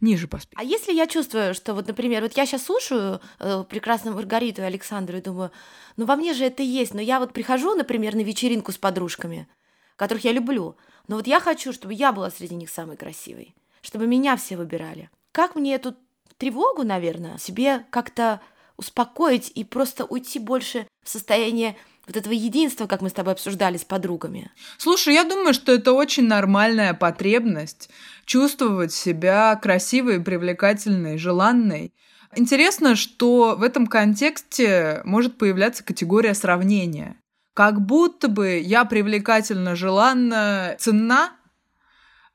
ниже 0.00 0.28
по 0.28 0.38
списку. 0.38 0.60
А 0.60 0.62
если 0.62 0.92
я 0.92 1.08
чувствую, 1.08 1.52
что 1.52 1.74
вот, 1.74 1.88
например, 1.88 2.22
вот 2.22 2.36
я 2.36 2.46
сейчас 2.46 2.62
слушаю 2.62 3.20
э, 3.40 3.64
прекрасную 3.68 4.14
Маргариту 4.14 4.62
и 4.62 4.66
Александру 4.66 5.18
и 5.18 5.20
думаю, 5.20 5.50
ну 5.96 6.04
во 6.06 6.14
мне 6.14 6.32
же 6.32 6.44
это 6.44 6.62
есть, 6.62 6.94
но 6.94 7.00
я 7.00 7.18
вот 7.18 7.32
прихожу, 7.32 7.74
например, 7.74 8.14
на 8.14 8.20
вечеринку 8.20 8.70
с 8.70 8.78
подружками, 8.78 9.48
которых 9.96 10.22
я 10.22 10.30
люблю, 10.30 10.76
но 11.08 11.16
вот 11.16 11.26
я 11.26 11.40
хочу, 11.40 11.72
чтобы 11.72 11.94
я 11.94 12.12
была 12.12 12.30
среди 12.30 12.54
них 12.54 12.70
самой 12.70 12.96
красивой, 12.96 13.56
чтобы 13.82 14.06
меня 14.06 14.36
все 14.36 14.56
выбирали. 14.56 15.10
Как 15.32 15.56
мне 15.56 15.74
эту 15.74 15.96
тревогу, 16.38 16.84
наверное, 16.84 17.36
себе 17.38 17.84
как-то 17.90 18.40
успокоить 18.76 19.52
и 19.54 19.64
просто 19.64 20.04
уйти 20.04 20.38
больше 20.38 20.86
в 21.02 21.08
состояние 21.08 21.76
вот 22.06 22.16
этого 22.16 22.32
единства, 22.32 22.86
как 22.86 23.00
мы 23.00 23.08
с 23.08 23.12
тобой 23.12 23.32
обсуждали 23.32 23.76
с 23.76 23.84
подругами. 23.84 24.50
Слушай, 24.78 25.14
я 25.14 25.24
думаю, 25.24 25.54
что 25.54 25.72
это 25.72 25.92
очень 25.92 26.26
нормальная 26.26 26.94
потребность 26.94 27.90
чувствовать 28.24 28.92
себя 28.92 29.56
красивой, 29.56 30.20
привлекательной, 30.20 31.18
желанной. 31.18 31.92
Интересно, 32.34 32.96
что 32.96 33.56
в 33.56 33.62
этом 33.62 33.86
контексте 33.86 35.00
может 35.04 35.38
появляться 35.38 35.82
категория 35.82 36.34
сравнения. 36.34 37.16
Как 37.54 37.80
будто 37.80 38.28
бы 38.28 38.58
я 38.58 38.84
привлекательно, 38.84 39.74
желанна, 39.74 40.76
ценна, 40.78 41.32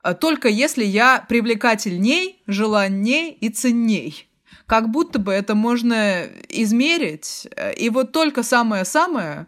а 0.02 0.14
только 0.14 0.48
если 0.48 0.84
я 0.84 1.24
привлекательней, 1.28 2.42
желанней 2.46 3.30
и 3.30 3.48
ценней 3.48 4.31
как 4.72 4.88
будто 4.88 5.18
бы 5.18 5.34
это 5.34 5.54
можно 5.54 6.22
измерить, 6.48 7.46
и 7.76 7.90
вот 7.90 8.12
только 8.12 8.42
самое-самое 8.42 9.46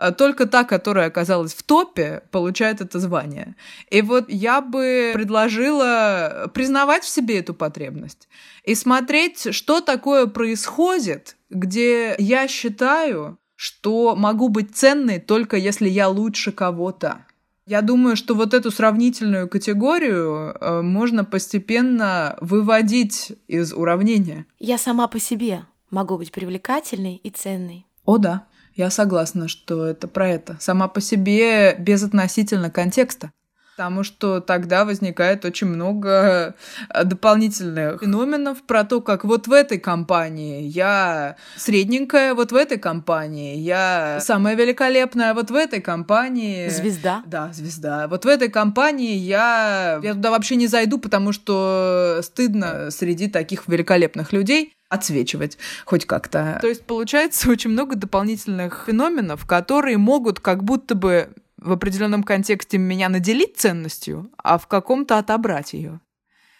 э, 0.00 0.10
только 0.10 0.46
та, 0.46 0.64
которая 0.64 1.06
оказалась 1.06 1.54
в 1.54 1.62
топе, 1.62 2.24
получает 2.32 2.80
это 2.80 2.98
звание. 2.98 3.54
И 3.90 4.02
вот 4.02 4.24
я 4.28 4.60
бы 4.60 5.12
предложила 5.14 6.50
признавать 6.52 7.04
в 7.04 7.08
себе 7.08 7.38
эту 7.38 7.54
потребность 7.54 8.26
и 8.64 8.74
смотреть, 8.74 9.54
что 9.54 9.80
такое 9.80 10.26
происходит, 10.26 11.36
где 11.48 12.16
я 12.18 12.48
считаю, 12.48 13.38
что 13.54 14.16
могу 14.16 14.48
быть 14.48 14.74
ценной 14.74 15.20
только 15.20 15.56
если 15.56 15.88
я 15.88 16.08
лучше 16.08 16.50
кого-то. 16.50 17.24
Я 17.66 17.82
думаю, 17.82 18.14
что 18.14 18.36
вот 18.36 18.54
эту 18.54 18.70
сравнительную 18.70 19.48
категорию 19.48 20.54
э, 20.54 20.82
можно 20.82 21.24
постепенно 21.24 22.36
выводить 22.40 23.32
из 23.48 23.72
уравнения. 23.72 24.46
Я 24.60 24.78
сама 24.78 25.08
по 25.08 25.18
себе 25.18 25.64
могу 25.90 26.16
быть 26.16 26.30
привлекательной 26.30 27.16
и 27.16 27.30
ценной. 27.30 27.86
О 28.04 28.18
да, 28.18 28.46
я 28.76 28.88
согласна, 28.90 29.48
что 29.48 29.84
это 29.84 30.06
про 30.06 30.28
это. 30.28 30.56
Сама 30.60 30.86
по 30.86 31.00
себе 31.00 31.74
безотносительно 31.76 32.70
контекста 32.70 33.32
потому 33.76 34.04
что 34.04 34.40
тогда 34.40 34.86
возникает 34.86 35.44
очень 35.44 35.66
много 35.66 36.54
э, 36.88 37.04
дополнительных 37.04 38.00
феноменов 38.00 38.62
про 38.62 38.84
то, 38.84 39.02
как 39.02 39.24
вот 39.24 39.48
в 39.48 39.52
этой 39.52 39.78
компании 39.78 40.62
я 40.62 41.36
средненькая, 41.56 42.32
вот 42.34 42.52
в 42.52 42.56
этой 42.56 42.78
компании 42.78 43.58
я 43.58 44.18
самая 44.22 44.54
великолепная, 44.54 45.34
вот 45.34 45.50
в 45.50 45.54
этой 45.54 45.82
компании... 45.82 46.70
Звезда. 46.70 47.22
Да, 47.26 47.50
звезда. 47.52 48.08
Вот 48.08 48.24
в 48.24 48.28
этой 48.28 48.48
компании 48.48 49.14
я... 49.14 50.00
Я 50.02 50.14
туда 50.14 50.30
вообще 50.30 50.56
не 50.56 50.68
зайду, 50.68 50.98
потому 50.98 51.32
что 51.32 52.20
стыдно 52.22 52.90
среди 52.90 53.28
таких 53.28 53.68
великолепных 53.68 54.32
людей 54.32 54.72
отсвечивать 54.88 55.58
хоть 55.84 56.06
как-то. 56.06 56.58
То 56.62 56.68
есть 56.68 56.84
получается 56.84 57.50
очень 57.50 57.70
много 57.70 57.96
дополнительных 57.96 58.84
феноменов, 58.86 59.44
которые 59.44 59.98
могут 59.98 60.40
как 60.40 60.64
будто 60.64 60.94
бы 60.94 61.28
в 61.58 61.72
определенном 61.72 62.22
контексте 62.22 62.78
меня 62.78 63.08
наделить 63.08 63.56
ценностью, 63.56 64.30
а 64.42 64.58
в 64.58 64.66
каком-то 64.66 65.18
отобрать 65.18 65.72
ее. 65.72 66.00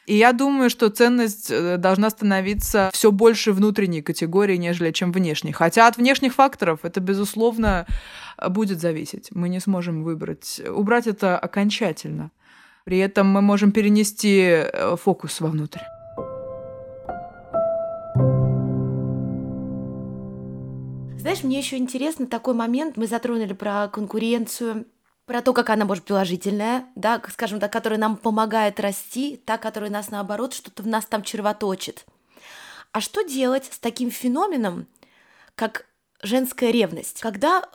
И 0.06 0.14
я 0.16 0.32
думаю, 0.32 0.70
что 0.70 0.88
ценность 0.88 1.50
э, 1.50 1.78
должна 1.78 2.10
становиться 2.10 2.90
все 2.92 3.10
больше 3.10 3.52
внутренней 3.52 4.02
категории, 4.02 4.56
нежели 4.56 4.92
чем 4.92 5.10
внешней. 5.10 5.52
Хотя 5.52 5.88
от 5.88 5.96
внешних 5.96 6.34
факторов 6.34 6.80
это, 6.84 7.00
безусловно, 7.00 7.86
будет 8.48 8.80
зависеть. 8.80 9.30
Мы 9.32 9.48
не 9.48 9.58
сможем 9.58 10.04
выбрать, 10.04 10.60
убрать 10.68 11.08
это 11.08 11.36
окончательно. 11.36 12.30
При 12.84 12.98
этом 12.98 13.26
мы 13.26 13.42
можем 13.42 13.72
перенести 13.72 14.42
э, 14.42 14.96
фокус 14.96 15.40
вовнутрь. 15.40 15.80
Знаешь, 21.36 21.44
мне 21.44 21.58
еще 21.58 21.76
интересно 21.76 22.26
такой 22.26 22.54
момент, 22.54 22.96
мы 22.96 23.06
затронули 23.06 23.52
про 23.52 23.88
конкуренцию, 23.88 24.86
про 25.26 25.42
то, 25.42 25.52
как 25.52 25.68
она 25.68 25.84
может 25.84 26.04
положительная, 26.04 26.86
да, 26.94 27.20
скажем 27.30 27.60
так, 27.60 27.70
которая 27.70 27.98
нам 27.98 28.16
помогает 28.16 28.80
расти, 28.80 29.36
та, 29.44 29.58
которая 29.58 29.90
нас 29.90 30.10
наоборот 30.10 30.54
что-то 30.54 30.82
в 30.82 30.86
нас 30.86 31.04
там 31.04 31.22
червоточит. 31.22 32.06
А 32.90 33.02
что 33.02 33.20
делать 33.20 33.66
с 33.70 33.78
таким 33.78 34.10
феноменом, 34.10 34.86
как 35.56 35.84
женская 36.22 36.70
ревность? 36.70 37.20
Когда, 37.20 37.68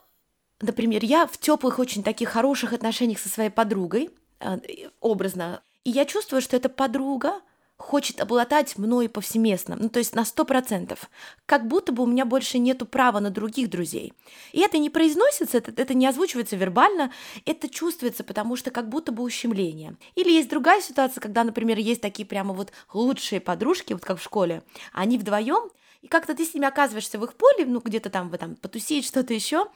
например, 0.59 1.05
я 1.05 1.27
в 1.27 1.37
теплых, 1.37 1.77
очень 1.77 2.01
таких 2.01 2.29
хороших 2.29 2.73
отношениях 2.73 3.19
со 3.19 3.29
своей 3.29 3.51
подругой, 3.51 4.09
э, 4.39 4.57
образно, 5.01 5.61
И 5.83 5.91
я 5.91 6.05
чувствую, 6.05 6.41
что 6.41 6.57
эта 6.57 6.67
подруга 6.67 7.41
хочет 7.81 8.21
обладать 8.21 8.77
мной 8.77 9.09
повсеместно, 9.09 9.75
ну 9.75 9.89
то 9.89 9.99
есть 9.99 10.15
на 10.15 10.23
сто 10.23 10.45
процентов, 10.45 11.09
как 11.45 11.67
будто 11.67 11.91
бы 11.91 12.03
у 12.03 12.05
меня 12.05 12.25
больше 12.25 12.59
нету 12.59 12.85
права 12.85 13.19
на 13.19 13.29
других 13.29 13.69
друзей. 13.69 14.13
И 14.51 14.61
это 14.61 14.77
не 14.77 14.89
произносится, 14.89 15.57
это, 15.57 15.73
это 15.75 15.93
не 15.93 16.05
озвучивается 16.07 16.55
вербально, 16.55 17.11
это 17.45 17.67
чувствуется, 17.67 18.23
потому 18.23 18.55
что 18.55 18.71
как 18.71 18.87
будто 18.87 19.11
бы 19.11 19.23
ущемление. 19.23 19.95
Или 20.15 20.31
есть 20.31 20.49
другая 20.49 20.81
ситуация, 20.81 21.21
когда, 21.21 21.43
например, 21.43 21.77
есть 21.77 22.01
такие 22.01 22.25
прямо 22.25 22.53
вот 22.53 22.71
лучшие 22.93 23.41
подружки, 23.41 23.93
вот 23.93 24.05
как 24.05 24.19
в 24.19 24.23
школе, 24.23 24.63
они 24.93 25.17
вдвоем, 25.17 25.69
и 26.01 26.07
как-то 26.07 26.33
ты 26.33 26.45
с 26.45 26.53
ними 26.53 26.67
оказываешься 26.67 27.19
в 27.19 27.23
их 27.23 27.35
поле, 27.35 27.65
ну 27.65 27.79
где-то 27.79 28.09
там 28.09 28.29
вы 28.29 28.37
там 28.37 28.55
потусить, 28.55 29.05
что-то 29.05 29.33
еще, 29.33 29.67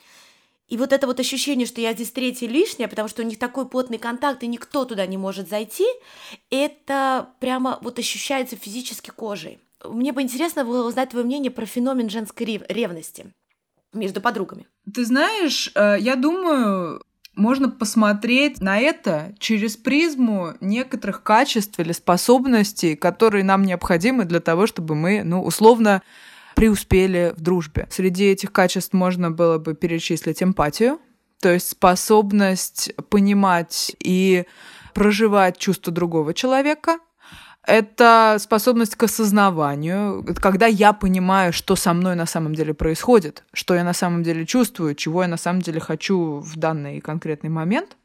и 0.68 0.78
вот 0.78 0.94
это 0.94 1.06
вот 1.06 1.20
ощущение, 1.20 1.68
что 1.68 1.80
я 1.80 1.94
здесь 1.94 2.12
третья 2.12 2.48
лишняя, 2.48 2.88
потому 2.88 3.08
что 3.08 3.22
у 3.22 3.26
них 3.26 3.38
такой 3.38 3.68
плотный 3.68 4.00
контакт, 4.00 4.44
и 4.44 4.48
никто 4.48 4.86
туда 4.86 5.06
не 5.06 5.18
может 5.18 5.48
зайти, 5.48 5.86
это 6.50 7.30
прямо 7.40 7.78
вот 7.82 8.00
ощущается 8.00 8.56
физически 8.56 9.12
кожей. 9.12 9.60
Мне 9.84 10.12
бы 10.12 10.22
интересно 10.22 10.66
было 10.66 10.88
узнать 10.88 11.10
твое 11.10 11.26
мнение 11.26 11.52
про 11.52 11.66
феномен 11.66 12.10
женской 12.10 12.64
ревности 12.68 13.34
между 13.94 14.22
подругами. 14.22 14.66
Ты 14.92 15.06
знаешь, 15.06 15.72
э, 15.76 15.98
я 16.00 16.16
думаю, 16.16 17.04
можно 17.36 17.70
посмотреть 17.70 18.62
на 18.62 18.80
это 18.80 19.36
через 19.40 19.78
призму 19.78 20.54
некоторых 20.62 21.22
качеств 21.22 21.80
или 21.80 21.92
способностей, 21.92 22.96
которые 22.96 23.44
нам 23.44 23.64
необходимы 23.64 24.26
для 24.26 24.40
того, 24.40 24.68
чтобы 24.68 24.96
мы, 24.96 25.24
ну, 25.24 25.44
условно, 25.44 26.02
преуспели 26.56 27.34
в 27.38 27.42
дружбе. 27.42 27.88
Среди 27.92 28.26
этих 28.26 28.52
качеств 28.52 28.94
можно 28.94 29.30
было 29.30 29.58
бы 29.58 29.76
перечислить 29.76 30.42
эмпатию, 30.42 31.00
то 31.42 31.54
есть 31.54 31.70
способность 31.70 32.94
понимать 33.10 33.96
и 34.00 34.46
проживать 34.94 35.58
чувства 35.58 35.94
другого 35.94 36.34
человека. 36.34 37.00
Это 37.68 38.38
способность 38.40 38.96
к 38.96 39.04
осознаванию, 39.04 40.24
когда 40.42 40.68
я 40.68 40.94
понимаю, 40.94 41.52
что 41.52 41.76
со 41.76 41.94
мной 41.94 42.16
на 42.16 42.28
самом 42.28 42.54
деле 42.54 42.74
происходит, 42.74 43.44
что 43.54 43.74
я 43.74 43.84
на 43.84 43.94
самом 43.94 44.24
деле 44.24 44.46
чувствую, 44.46 44.96
чего 44.96 45.24
я 45.24 45.28
на 45.28 45.38
самом 45.38 45.62
деле 45.62 45.80
хочу 45.80 46.40
в 46.40 46.56
данный 46.58 47.02
конкретный 47.02 47.50
момент. 47.50 47.98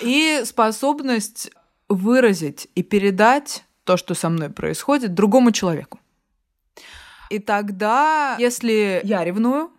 И 0.00 0.42
способность 0.44 1.50
выразить 1.88 2.68
и 2.74 2.82
передать 2.82 3.64
то, 3.84 3.96
что 3.96 4.14
со 4.14 4.28
мной 4.28 4.48
происходит, 4.48 5.14
другому 5.14 5.52
человеку. 5.52 5.98
И 7.30 7.38
тогда, 7.38 8.36
если 8.38 9.00
я 9.04 9.24
ревную, 9.24 9.70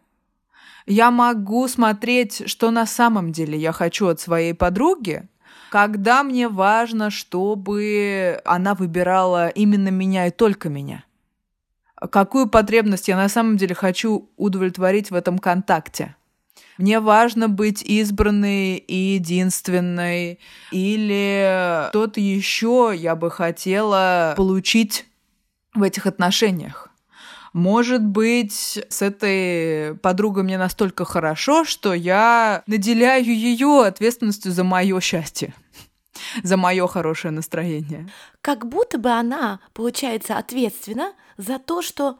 я 0.85 1.11
могу 1.11 1.67
смотреть, 1.67 2.49
что 2.49 2.71
на 2.71 2.85
самом 2.85 3.31
деле 3.31 3.57
я 3.57 3.71
хочу 3.71 4.07
от 4.07 4.19
своей 4.19 4.53
подруги, 4.53 5.27
когда 5.69 6.23
мне 6.23 6.47
важно, 6.47 7.09
чтобы 7.09 8.41
она 8.45 8.73
выбирала 8.73 9.49
именно 9.49 9.89
меня 9.89 10.27
и 10.27 10.31
только 10.31 10.69
меня. 10.69 11.03
Какую 12.11 12.47
потребность 12.47 13.07
я 13.07 13.17
на 13.17 13.27
самом 13.27 13.57
деле 13.57 13.75
хочу 13.75 14.29
удовлетворить 14.37 15.11
в 15.11 15.15
этом 15.15 15.39
контакте. 15.39 16.15
Мне 16.77 16.99
важно 16.99 17.49
быть 17.49 17.81
избранной 17.83 18.77
и 18.77 19.15
единственной, 19.15 20.39
или 20.71 21.87
что-то 21.89 22.21
еще 22.21 22.93
я 22.95 23.15
бы 23.15 23.31
хотела 23.31 24.35
получить 24.37 25.07
в 25.73 25.81
этих 25.81 26.05
отношениях. 26.05 26.86
Может 27.53 28.03
быть, 28.03 28.79
с 28.89 29.01
этой 29.01 29.95
подругой 29.95 30.43
мне 30.43 30.57
настолько 30.57 31.05
хорошо, 31.05 31.65
что 31.65 31.93
я 31.93 32.63
наделяю 32.67 33.25
ее 33.25 33.85
ответственностью 33.85 34.51
за 34.51 34.63
мое 34.63 34.99
счастье 34.99 35.53
за 36.43 36.57
мое 36.57 36.87
хорошее 36.87 37.31
настроение. 37.31 38.09
Как 38.41 38.67
будто 38.67 38.97
бы 38.97 39.11
она, 39.11 39.59
получается, 39.73 40.37
ответственна 40.37 41.13
за 41.37 41.59
то, 41.59 41.81
что 41.81 42.19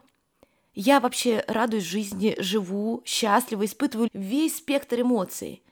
я 0.74 1.00
вообще 1.00 1.44
радуюсь 1.48 1.84
жизни, 1.84 2.36
живу, 2.38 3.02
счастливо, 3.04 3.64
испытываю 3.64 4.08
весь 4.12 4.58
спектр 4.58 5.00
эмоций. 5.00 5.62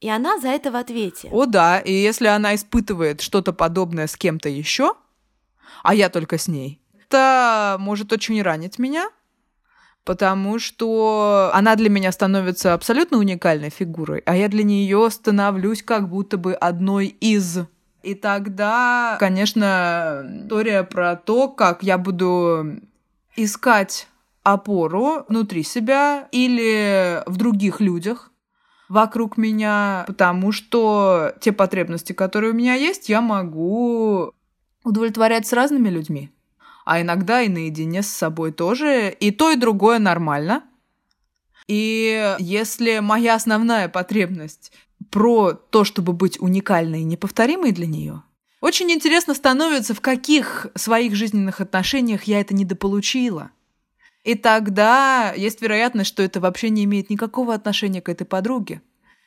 И 0.00 0.08
она 0.08 0.38
за 0.38 0.48
это 0.48 0.70
в 0.70 0.76
ответе. 0.76 1.28
О 1.30 1.46
да, 1.46 1.78
и 1.78 1.92
если 1.92 2.26
она 2.26 2.54
испытывает 2.54 3.20
что-то 3.20 3.52
подобное 3.52 4.06
с 4.06 4.16
кем-то 4.16 4.48
еще, 4.48 4.94
а 5.82 5.94
я 5.94 6.08
только 6.08 6.38
с 6.38 6.48
ней, 6.48 6.80
это 7.14 7.76
может 7.78 8.12
очень 8.12 8.42
ранить 8.42 8.78
меня, 8.78 9.08
потому 10.04 10.58
что 10.58 11.50
она 11.54 11.76
для 11.76 11.88
меня 11.88 12.10
становится 12.12 12.74
абсолютно 12.74 13.18
уникальной 13.18 13.70
фигурой, 13.70 14.22
а 14.26 14.36
я 14.36 14.48
для 14.48 14.64
нее 14.64 15.08
становлюсь 15.10 15.82
как 15.82 16.08
будто 16.08 16.36
бы 16.36 16.54
одной 16.54 17.06
из. 17.06 17.60
И 18.02 18.14
тогда, 18.14 19.16
конечно, 19.18 20.26
история 20.44 20.82
про 20.82 21.16
то, 21.16 21.48
как 21.48 21.82
я 21.82 21.96
буду 21.96 22.80
искать 23.36 24.08
опору 24.42 25.24
внутри 25.28 25.62
себя 25.62 26.28
или 26.30 27.22
в 27.26 27.36
других 27.38 27.80
людях 27.80 28.30
вокруг 28.90 29.38
меня, 29.38 30.04
потому 30.06 30.52
что 30.52 31.32
те 31.40 31.52
потребности, 31.52 32.12
которые 32.12 32.52
у 32.52 32.56
меня 32.56 32.74
есть, 32.74 33.08
я 33.08 33.22
могу 33.22 34.32
удовлетворять 34.82 35.46
с 35.46 35.54
разными 35.54 35.88
людьми 35.88 36.33
а 36.84 37.00
иногда 37.00 37.42
и 37.42 37.48
наедине 37.48 38.02
с 38.02 38.08
собой 38.08 38.52
тоже. 38.52 39.10
И 39.18 39.30
то, 39.30 39.50
и 39.50 39.56
другое 39.56 39.98
нормально. 39.98 40.64
И 41.66 42.36
если 42.38 42.98
моя 42.98 43.34
основная 43.34 43.88
потребность 43.88 44.72
про 45.10 45.52
то, 45.52 45.84
чтобы 45.84 46.12
быть 46.12 46.40
уникальной 46.40 47.00
и 47.00 47.04
неповторимой 47.04 47.72
для 47.72 47.86
нее, 47.86 48.22
очень 48.60 48.90
интересно 48.90 49.34
становится, 49.34 49.94
в 49.94 50.00
каких 50.00 50.66
своих 50.74 51.14
жизненных 51.14 51.60
отношениях 51.60 52.24
я 52.24 52.40
это 52.40 52.54
недополучила. 52.54 53.50
И 54.24 54.34
тогда 54.34 55.34
есть 55.36 55.60
вероятность, 55.60 56.08
что 56.08 56.22
это 56.22 56.40
вообще 56.40 56.70
не 56.70 56.84
имеет 56.84 57.10
никакого 57.10 57.52
отношения 57.52 58.00
к 58.00 58.08
этой 58.08 58.24
подруге. 58.24 58.80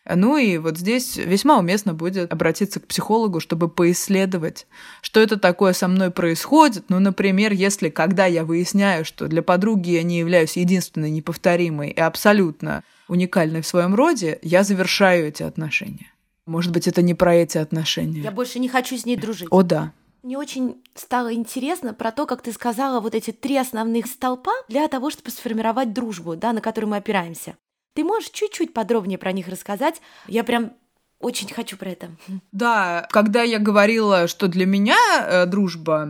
Ну 0.09 0.37
и 0.37 0.57
вот 0.57 0.77
здесь 0.77 1.17
весьма 1.17 1.59
уместно 1.59 1.93
будет 1.93 2.31
обратиться 2.31 2.79
к 2.79 2.87
психологу, 2.87 3.39
чтобы 3.39 3.67
поисследовать, 3.67 4.67
что 5.01 5.19
это 5.19 5.37
такое 5.37 5.73
со 5.73 5.87
мной 5.87 6.11
происходит. 6.11 6.85
Ну, 6.89 6.99
например, 6.99 7.51
если 7.51 7.89
когда 7.89 8.25
я 8.25 8.45
выясняю, 8.45 9.03
что 9.03 9.27
для 9.27 9.41
подруги 9.41 9.91
я 9.91 10.03
не 10.03 10.19
являюсь 10.19 10.55
единственной, 10.55 11.11
неповторимой 11.11 11.89
и 11.89 11.99
абсолютно 11.99 12.83
уникальной 13.07 13.61
в 13.61 13.67
своем 13.67 13.95
роде, 13.95 14.39
я 14.41 14.63
завершаю 14.63 15.27
эти 15.27 15.43
отношения. 15.43 16.11
Может 16.45 16.71
быть, 16.71 16.87
это 16.87 17.01
не 17.01 17.13
про 17.13 17.35
эти 17.35 17.57
отношения. 17.57 18.21
Я 18.21 18.31
больше 18.31 18.59
не 18.59 18.69
хочу 18.69 18.97
с 18.97 19.05
ней 19.05 19.17
дружить. 19.17 19.49
О, 19.51 19.63
да. 19.63 19.91
Мне 20.23 20.37
очень 20.37 20.81
стало 20.95 21.33
интересно 21.33 21.93
про 21.93 22.11
то, 22.11 22.25
как 22.25 22.41
ты 22.41 22.51
сказала 22.51 23.01
вот 23.01 23.15
эти 23.15 23.31
три 23.31 23.57
основных 23.57 24.07
столпа 24.07 24.51
для 24.67 24.87
того, 24.87 25.09
чтобы 25.09 25.29
сформировать 25.31 25.93
дружбу, 25.93 26.35
да, 26.35 26.53
на 26.53 26.61
которую 26.61 26.91
мы 26.91 26.97
опираемся. 26.97 27.55
Ты 27.93 28.03
можешь 28.03 28.29
чуть-чуть 28.29 28.73
подробнее 28.73 29.17
про 29.17 29.31
них 29.31 29.47
рассказать? 29.47 30.01
Я 30.27 30.43
прям 30.43 30.73
очень 31.19 31.51
хочу 31.51 31.77
про 31.77 31.89
это. 31.89 32.09
Да, 32.51 33.07
когда 33.09 33.41
я 33.41 33.57
говорила, 33.57 34.27
что 34.27 34.47
для 34.47 34.67
меня 34.67 34.97
э, 35.19 35.45
дружба, 35.47 36.07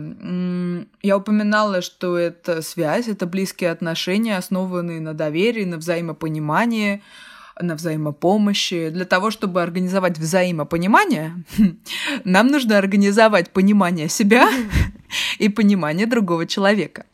я 1.02 1.16
упоминала, 1.16 1.80
что 1.80 2.18
это 2.18 2.60
связь, 2.60 3.08
это 3.08 3.26
близкие 3.26 3.70
отношения, 3.70 4.36
основанные 4.36 5.00
на 5.00 5.14
доверии, 5.14 5.64
на 5.64 5.78
взаимопонимании, 5.78 7.02
на 7.58 7.74
взаимопомощи. 7.74 8.90
Для 8.90 9.06
того, 9.06 9.30
чтобы 9.30 9.62
организовать 9.62 10.18
взаимопонимание, 10.18 11.42
нам 12.24 12.48
нужно 12.48 12.76
организовать 12.76 13.50
понимание 13.50 14.10
себя 14.10 14.50
и 15.38 15.48
понимание 15.48 16.06
другого 16.06 16.46
человека. 16.46 17.06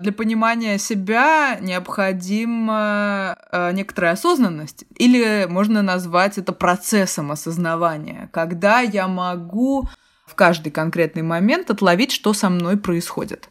Для 0.00 0.12
понимания 0.12 0.78
себя 0.78 1.58
необходима 1.60 3.36
э, 3.52 3.72
некоторая 3.72 4.12
осознанность, 4.12 4.84
или 4.96 5.46
можно 5.48 5.82
назвать 5.82 6.36
это 6.36 6.52
процессом 6.52 7.30
осознавания, 7.30 8.28
когда 8.32 8.80
я 8.80 9.06
могу 9.06 9.88
в 10.26 10.34
каждый 10.34 10.70
конкретный 10.70 11.22
момент 11.22 11.70
отловить, 11.70 12.10
что 12.10 12.32
со 12.32 12.50
мной 12.50 12.76
происходит. 12.76 13.50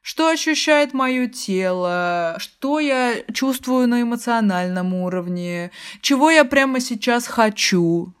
Что 0.00 0.28
ощущает 0.28 0.94
мое 0.94 1.28
тело, 1.28 2.34
что 2.38 2.80
я 2.80 3.22
чувствую 3.32 3.86
на 3.88 4.02
эмоциональном 4.02 4.94
уровне, 4.94 5.70
чего 6.00 6.30
я 6.30 6.44
прямо 6.44 6.80
сейчас 6.80 7.26
хочу. 7.26 8.14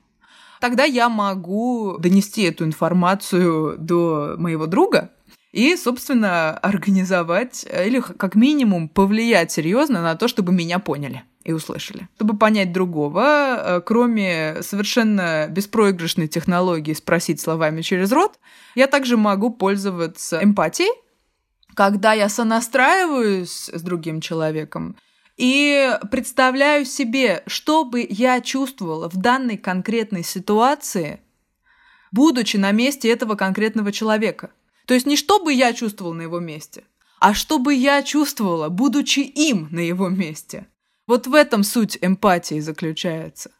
Тогда 0.60 0.84
я 0.84 1.08
могу 1.08 1.96
донести 1.98 2.42
эту 2.42 2.64
информацию 2.64 3.76
до 3.78 4.36
моего 4.38 4.66
друга, 4.66 5.10
и, 5.52 5.76
собственно, 5.76 6.56
организовать 6.56 7.64
э, 7.68 7.86
или 7.86 8.00
как 8.00 8.34
минимум 8.34 8.88
повлиять 8.88 9.52
серьезно 9.52 10.02
на 10.02 10.16
то, 10.16 10.26
чтобы 10.26 10.52
меня 10.52 10.78
поняли 10.78 11.22
и 11.44 11.52
услышали. 11.52 12.08
Чтобы 12.16 12.36
понять 12.36 12.72
другого, 12.72 13.24
э, 13.24 13.80
кроме 13.84 14.62
совершенно 14.62 15.46
беспроигрышной 15.48 16.26
технологии 16.26 16.94
спросить 16.94 17.40
словами 17.40 17.82
через 17.82 18.10
рот, 18.12 18.38
я 18.74 18.86
также 18.86 19.16
могу 19.16 19.50
пользоваться 19.50 20.42
эмпатией, 20.42 20.92
когда 21.74 22.14
я 22.14 22.28
сонастраиваюсь 22.28 23.70
с 23.72 23.82
другим 23.82 24.20
человеком 24.20 24.96
и 25.36 25.98
представляю 26.10 26.84
себе, 26.84 27.42
что 27.46 27.84
бы 27.84 28.06
я 28.08 28.40
чувствовала 28.40 29.08
в 29.08 29.16
данной 29.16 29.56
конкретной 29.56 30.22
ситуации, 30.22 31.20
будучи 32.10 32.56
на 32.56 32.72
месте 32.72 33.10
этого 33.10 33.34
конкретного 33.34 33.92
человека. 33.92 34.50
То 34.86 34.94
есть 34.94 35.06
не 35.06 35.16
чтобы 35.16 35.52
я 35.52 35.72
чувствовал 35.72 36.14
на 36.14 36.22
его 36.22 36.40
месте, 36.40 36.84
а 37.20 37.34
чтобы 37.34 37.74
я 37.74 38.02
чувствовала, 38.02 38.68
будучи 38.68 39.20
им 39.20 39.68
на 39.70 39.80
его 39.80 40.08
месте. 40.08 40.66
Вот 41.06 41.26
в 41.26 41.34
этом 41.34 41.64
суть 41.64 41.98
эмпатии 42.00 42.60
заключается 42.60 43.50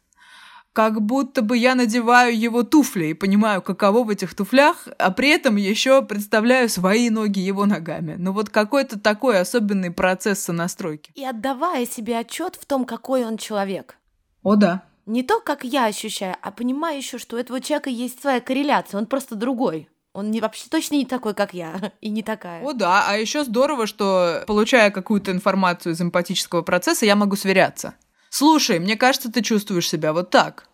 как 0.73 1.01
будто 1.01 1.43
бы 1.43 1.55
я 1.55 1.75
надеваю 1.75 2.37
его 2.37 2.63
туфли 2.63 3.05
и 3.05 3.13
понимаю, 3.13 3.61
каково 3.61 4.03
в 4.03 4.09
этих 4.09 4.33
туфлях, 4.33 4.87
а 4.97 5.11
при 5.11 5.29
этом 5.29 5.55
еще 5.55 6.01
представляю 6.01 6.67
свои 6.67 7.11
ноги 7.11 7.39
его 7.39 7.65
ногами. 7.65 8.15
Ну 8.17 8.33
вот 8.33 8.49
какой-то 8.49 8.99
такой 8.99 9.39
особенный 9.39 9.91
процесс 9.91 10.39
сонастройки. 10.39 11.11
И 11.13 11.23
отдавая 11.23 11.85
себе 11.85 12.17
отчет 12.17 12.57
в 12.59 12.65
том, 12.65 12.85
какой 12.85 13.23
он 13.23 13.37
человек. 13.37 13.97
О 14.41 14.55
да. 14.55 14.83
Не 15.05 15.21
то, 15.21 15.39
как 15.39 15.63
я 15.63 15.85
ощущаю, 15.85 16.35
а 16.41 16.51
понимаю 16.51 16.97
еще, 16.97 17.17
что 17.17 17.35
у 17.35 17.39
этого 17.39 17.61
человека 17.61 17.89
есть 17.89 18.21
своя 18.21 18.41
корреляция, 18.41 18.97
он 18.97 19.05
просто 19.05 19.35
другой. 19.35 19.89
Он 20.13 20.29
не, 20.29 20.41
вообще 20.41 20.65
точно 20.69 20.95
не 20.95 21.05
такой, 21.05 21.33
как 21.33 21.53
я, 21.53 21.91
и 22.01 22.09
не 22.09 22.21
такая. 22.21 22.63
О, 22.63 22.73
да, 22.73 23.05
а 23.07 23.17
еще 23.17 23.43
здорово, 23.43 23.87
что, 23.87 24.43
получая 24.47 24.91
какую-то 24.91 25.31
информацию 25.31 25.93
из 25.93 26.01
эмпатического 26.01 26.61
процесса, 26.61 27.05
я 27.05 27.15
могу 27.15 27.35
сверяться. 27.35 27.95
Слушай, 28.29 28.79
мне 28.79 28.95
кажется, 28.95 29.31
ты 29.31 29.41
чувствуешь 29.41 29.89
себя 29.89 30.13
вот 30.13 30.29
так. 30.29 30.67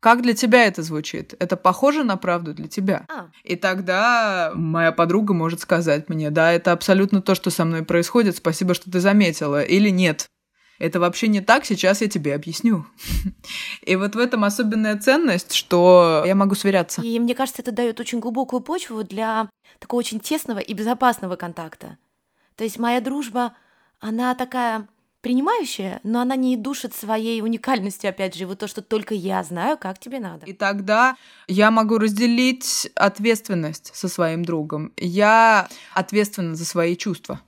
Как 0.00 0.22
для 0.22 0.34
тебя 0.34 0.66
это 0.66 0.82
звучит? 0.82 1.34
Это 1.40 1.56
похоже 1.56 2.04
на 2.04 2.16
правду 2.16 2.54
для 2.54 2.68
тебя? 2.68 3.06
А. 3.08 3.28
И 3.42 3.56
тогда 3.56 4.52
моя 4.54 4.92
подруга 4.92 5.34
может 5.34 5.60
сказать 5.60 6.08
мне, 6.08 6.30
да, 6.30 6.52
это 6.52 6.70
абсолютно 6.72 7.20
то, 7.22 7.34
что 7.34 7.50
со 7.50 7.64
мной 7.64 7.84
происходит, 7.84 8.36
спасибо, 8.36 8.74
что 8.74 8.90
ты 8.90 9.00
заметила, 9.00 9.62
или 9.62 9.88
нет. 9.88 10.28
Это 10.78 11.00
вообще 11.00 11.28
не 11.28 11.40
так, 11.40 11.64
сейчас 11.64 12.00
я 12.00 12.08
тебе 12.08 12.34
объясню. 12.34 12.86
И 13.82 13.96
вот 13.96 14.14
в 14.14 14.18
этом 14.18 14.44
особенная 14.44 14.98
ценность, 14.98 15.52
что 15.52 16.22
я 16.26 16.34
могу 16.34 16.54
сверяться. 16.54 17.02
И 17.02 17.18
мне 17.18 17.34
кажется, 17.34 17.62
это 17.62 17.72
дает 17.72 18.00
очень 18.00 18.20
глубокую 18.20 18.60
почву 18.60 19.04
для 19.04 19.48
такого 19.78 20.00
очень 20.00 20.20
тесного 20.20 20.58
и 20.58 20.72
безопасного 20.74 21.36
контакта. 21.36 21.98
То 22.56 22.64
есть 22.64 22.78
моя 22.78 23.00
дружба, 23.00 23.54
она 24.00 24.34
такая 24.34 24.88
принимающая, 25.26 25.98
но 26.04 26.20
она 26.20 26.36
не 26.36 26.56
душит 26.56 26.94
своей 26.94 27.42
уникальностью, 27.42 28.08
опять 28.08 28.36
же, 28.36 28.46
вот 28.46 28.60
то, 28.60 28.68
что 28.68 28.80
только 28.80 29.12
я 29.12 29.42
знаю, 29.42 29.76
как 29.76 29.98
тебе 29.98 30.20
надо. 30.20 30.46
И 30.46 30.52
тогда 30.52 31.16
я 31.48 31.72
могу 31.72 31.98
разделить 31.98 32.88
ответственность 32.94 33.90
со 33.92 34.06
своим 34.08 34.44
другом. 34.44 34.92
Я 34.96 35.68
ответственна 35.94 36.54
за 36.54 36.64
свои 36.64 36.94
чувства. 36.94 37.40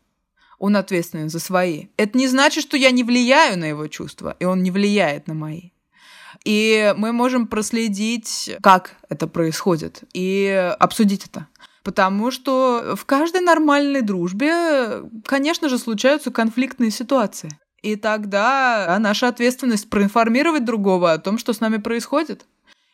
Он 0.59 0.77
ответственен 0.77 1.29
за 1.29 1.39
свои. 1.39 1.87
Это 1.97 2.19
не 2.19 2.29
значит, 2.29 2.63
что 2.63 2.77
я 2.77 2.91
не 2.91 3.05
влияю 3.05 3.59
на 3.59 3.65
его 3.65 3.87
чувства, 3.87 4.37
и 4.41 4.45
он 4.45 4.63
не 4.63 4.71
влияет 4.71 5.29
на 5.29 5.35
мои. 5.35 5.71
И 6.45 6.95
мы 6.97 7.13
можем 7.13 7.47
проследить, 7.47 8.57
как 8.63 8.97
это 9.09 9.27
происходит, 9.27 10.03
и 10.13 10.75
обсудить 10.79 11.27
это. 11.27 11.47
Потому 11.83 12.31
что 12.31 12.95
в 12.97 13.05
каждой 13.05 13.41
нормальной 13.41 14.03
дружбе, 14.03 15.03
конечно 15.25 15.69
же, 15.69 15.79
случаются 15.79 16.31
конфликтные 16.31 16.91
ситуации. 16.91 17.51
И 17.83 17.97
тогда 17.97 18.97
наша 19.01 19.29
ответственность 19.29 19.89
проинформировать 19.89 20.65
другого 20.65 21.13
о 21.13 21.19
том, 21.19 21.39
что 21.39 21.53
с 21.53 21.61
нами 21.61 21.77
происходит. 21.79 22.47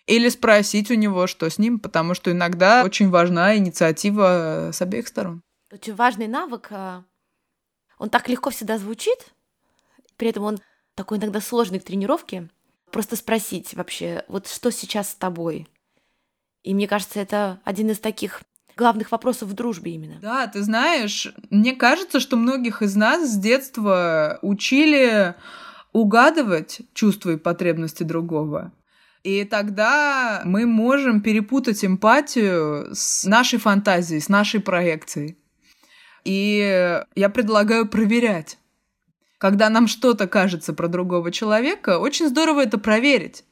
Или 0.06 0.28
спросить 0.28 0.90
у 0.90 0.94
него, 0.94 1.26
что 1.26 1.48
с 1.48 1.58
ним, 1.58 1.78
потому 1.78 2.14
что 2.14 2.30
иногда 2.30 2.84
очень 2.84 3.08
важна 3.08 3.56
инициатива 3.56 4.70
с 4.72 4.82
обеих 4.82 5.08
сторон. 5.08 5.40
Очень 5.72 5.94
важный 5.94 6.28
навык. 6.28 6.70
Он 8.04 8.10
так 8.10 8.28
легко 8.28 8.50
всегда 8.50 8.76
звучит, 8.76 9.32
при 10.18 10.28
этом 10.28 10.42
он 10.42 10.58
такой 10.94 11.16
иногда 11.16 11.40
сложный 11.40 11.80
к 11.80 11.84
тренировке. 11.84 12.50
Просто 12.90 13.16
спросить 13.16 13.72
вообще, 13.72 14.26
вот 14.28 14.46
что 14.46 14.70
сейчас 14.70 15.12
с 15.12 15.14
тобой? 15.14 15.66
И 16.62 16.74
мне 16.74 16.86
кажется, 16.86 17.18
это 17.18 17.62
один 17.64 17.90
из 17.90 17.98
таких 18.00 18.42
главных 18.76 19.10
вопросов 19.10 19.48
в 19.48 19.54
дружбе 19.54 19.92
именно. 19.92 20.18
Да, 20.20 20.46
ты 20.48 20.62
знаешь, 20.62 21.32
мне 21.48 21.74
кажется, 21.74 22.20
что 22.20 22.36
многих 22.36 22.82
из 22.82 22.94
нас 22.94 23.26
с 23.26 23.38
детства 23.38 24.38
учили 24.42 25.34
угадывать 25.94 26.82
чувства 26.92 27.30
и 27.30 27.36
потребности 27.38 28.02
другого. 28.02 28.70
И 29.22 29.44
тогда 29.44 30.42
мы 30.44 30.66
можем 30.66 31.22
перепутать 31.22 31.82
эмпатию 31.82 32.94
с 32.94 33.24
нашей 33.24 33.58
фантазией, 33.58 34.20
с 34.20 34.28
нашей 34.28 34.60
проекцией. 34.60 35.38
И 36.24 37.02
я 37.14 37.28
предлагаю 37.28 37.86
проверять. 37.86 38.58
Когда 39.38 39.68
нам 39.68 39.88
что-то 39.88 40.26
кажется 40.26 40.72
про 40.72 40.88
другого 40.88 41.30
человека, 41.30 41.98
очень 41.98 42.28
здорово 42.28 42.62
это 42.62 42.78
проверить. 42.78 43.44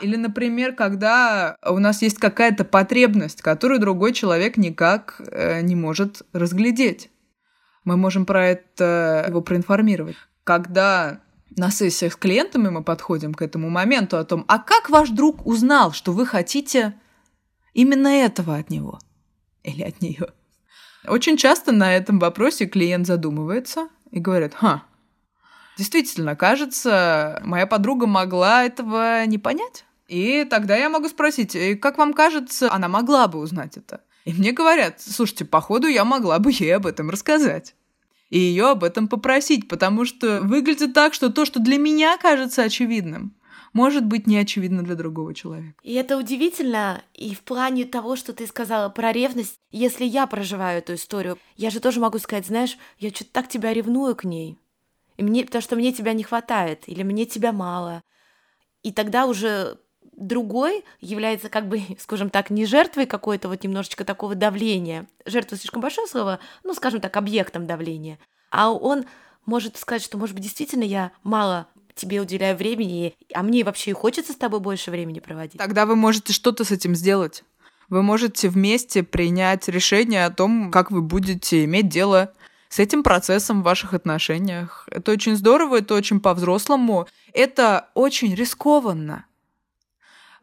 Или, 0.00 0.16
например, 0.16 0.74
когда 0.74 1.56
у 1.64 1.78
нас 1.78 2.02
есть 2.02 2.18
какая-то 2.18 2.64
потребность, 2.64 3.42
которую 3.42 3.80
другой 3.80 4.12
человек 4.12 4.56
никак 4.56 5.20
э, 5.30 5.60
не 5.60 5.76
может 5.76 6.22
разглядеть. 6.32 7.10
Мы 7.84 7.96
можем 7.96 8.26
про 8.26 8.46
это 8.46 9.26
его 9.28 9.40
проинформировать. 9.42 10.16
Когда 10.44 11.20
на 11.56 11.70
сессиях 11.70 12.14
с 12.14 12.16
клиентами 12.16 12.68
мы 12.68 12.82
подходим 12.82 13.34
к 13.34 13.42
этому 13.42 13.68
моменту 13.68 14.16
о 14.16 14.24
том, 14.24 14.44
а 14.48 14.58
как 14.58 14.90
ваш 14.90 15.10
друг 15.10 15.46
узнал, 15.46 15.92
что 15.92 16.12
вы 16.12 16.26
хотите 16.26 16.94
именно 17.74 18.08
этого 18.08 18.56
от 18.56 18.70
него 18.70 18.98
или 19.62 19.82
от 19.82 20.00
нее? 20.00 20.28
Очень 21.06 21.36
часто 21.36 21.72
на 21.72 21.94
этом 21.94 22.18
вопросе 22.18 22.66
клиент 22.66 23.06
задумывается 23.06 23.88
и 24.10 24.20
говорит, 24.20 24.54
ха, 24.54 24.84
действительно, 25.78 26.36
кажется, 26.36 27.40
моя 27.44 27.66
подруга 27.66 28.06
могла 28.06 28.64
этого 28.64 29.24
не 29.26 29.38
понять. 29.38 29.84
И 30.08 30.44
тогда 30.50 30.76
я 30.76 30.88
могу 30.90 31.08
спросить, 31.08 31.56
как 31.80 31.96
вам 31.96 32.12
кажется, 32.12 32.70
она 32.72 32.88
могла 32.88 33.28
бы 33.28 33.38
узнать 33.38 33.76
это? 33.76 34.02
И 34.24 34.32
мне 34.34 34.52
говорят, 34.52 35.00
слушайте, 35.00 35.44
походу 35.44 35.86
я 35.86 36.04
могла 36.04 36.38
бы 36.38 36.50
ей 36.52 36.76
об 36.76 36.86
этом 36.86 37.10
рассказать. 37.10 37.74
И 38.28 38.38
ее 38.38 38.68
об 38.70 38.84
этом 38.84 39.08
попросить, 39.08 39.68
потому 39.68 40.04
что 40.04 40.40
выглядит 40.40 40.92
так, 40.92 41.14
что 41.14 41.30
то, 41.30 41.44
что 41.44 41.60
для 41.60 41.78
меня 41.78 42.16
кажется 42.18 42.62
очевидным, 42.62 43.34
может 43.72 44.04
быть 44.04 44.26
не 44.26 44.38
очевидно 44.38 44.82
для 44.82 44.94
другого 44.94 45.34
человека. 45.34 45.74
И 45.82 45.94
это 45.94 46.16
удивительно, 46.16 47.02
и 47.14 47.34
в 47.34 47.40
плане 47.42 47.84
того, 47.84 48.16
что 48.16 48.32
ты 48.32 48.46
сказала 48.46 48.88
про 48.88 49.12
ревность, 49.12 49.58
если 49.70 50.04
я 50.04 50.26
проживаю 50.26 50.78
эту 50.78 50.94
историю, 50.94 51.38
я 51.56 51.70
же 51.70 51.80
тоже 51.80 52.00
могу 52.00 52.18
сказать, 52.18 52.46
знаешь, 52.46 52.76
я 52.98 53.10
что-то 53.10 53.32
так 53.32 53.48
тебя 53.48 53.72
ревную 53.72 54.16
к 54.16 54.24
ней, 54.24 54.58
и 55.16 55.22
мне, 55.22 55.44
потому 55.44 55.62
что 55.62 55.76
мне 55.76 55.92
тебя 55.92 56.12
не 56.14 56.22
хватает, 56.22 56.84
или 56.86 57.02
мне 57.02 57.26
тебя 57.26 57.52
мало. 57.52 58.02
И 58.82 58.90
тогда 58.90 59.26
уже 59.26 59.78
другой 60.20 60.84
является 61.00 61.48
как 61.48 61.68
бы, 61.68 61.82
скажем 61.98 62.30
так, 62.30 62.50
не 62.50 62.64
жертвой 62.64 63.06
какой-то 63.06 63.48
вот 63.48 63.62
немножечко 63.62 64.04
такого 64.04 64.34
давления. 64.34 65.06
Жертва 65.26 65.56
слишком 65.56 65.82
большое 65.82 66.06
слово, 66.06 66.40
ну, 66.64 66.74
скажем 66.74 67.00
так, 67.00 67.16
объектом 67.16 67.66
давления. 67.66 68.18
А 68.50 68.72
он 68.72 69.04
может 69.46 69.76
сказать, 69.76 70.02
что, 70.02 70.18
может 70.18 70.34
быть, 70.34 70.44
действительно 70.44 70.84
я 70.84 71.12
мало 71.22 71.68
тебе 72.00 72.20
уделяю 72.20 72.56
времени, 72.56 73.14
а 73.34 73.42
мне 73.42 73.64
вообще 73.64 73.90
и 73.90 73.94
хочется 73.94 74.32
с 74.32 74.36
тобой 74.36 74.60
больше 74.60 74.90
времени 74.90 75.20
проводить. 75.20 75.58
Тогда 75.58 75.86
вы 75.86 75.96
можете 75.96 76.32
что-то 76.32 76.64
с 76.64 76.70
этим 76.70 76.94
сделать. 76.94 77.44
Вы 77.88 78.02
можете 78.02 78.48
вместе 78.48 79.02
принять 79.02 79.68
решение 79.68 80.24
о 80.24 80.30
том, 80.30 80.70
как 80.70 80.90
вы 80.90 81.02
будете 81.02 81.64
иметь 81.64 81.88
дело 81.88 82.32
с 82.68 82.78
этим 82.78 83.02
процессом 83.02 83.60
в 83.60 83.64
ваших 83.64 83.94
отношениях. 83.94 84.88
Это 84.90 85.12
очень 85.12 85.36
здорово, 85.36 85.78
это 85.78 85.94
очень 85.94 86.20
по-взрослому. 86.20 87.08
Это 87.32 87.88
очень 87.94 88.34
рискованно. 88.34 89.26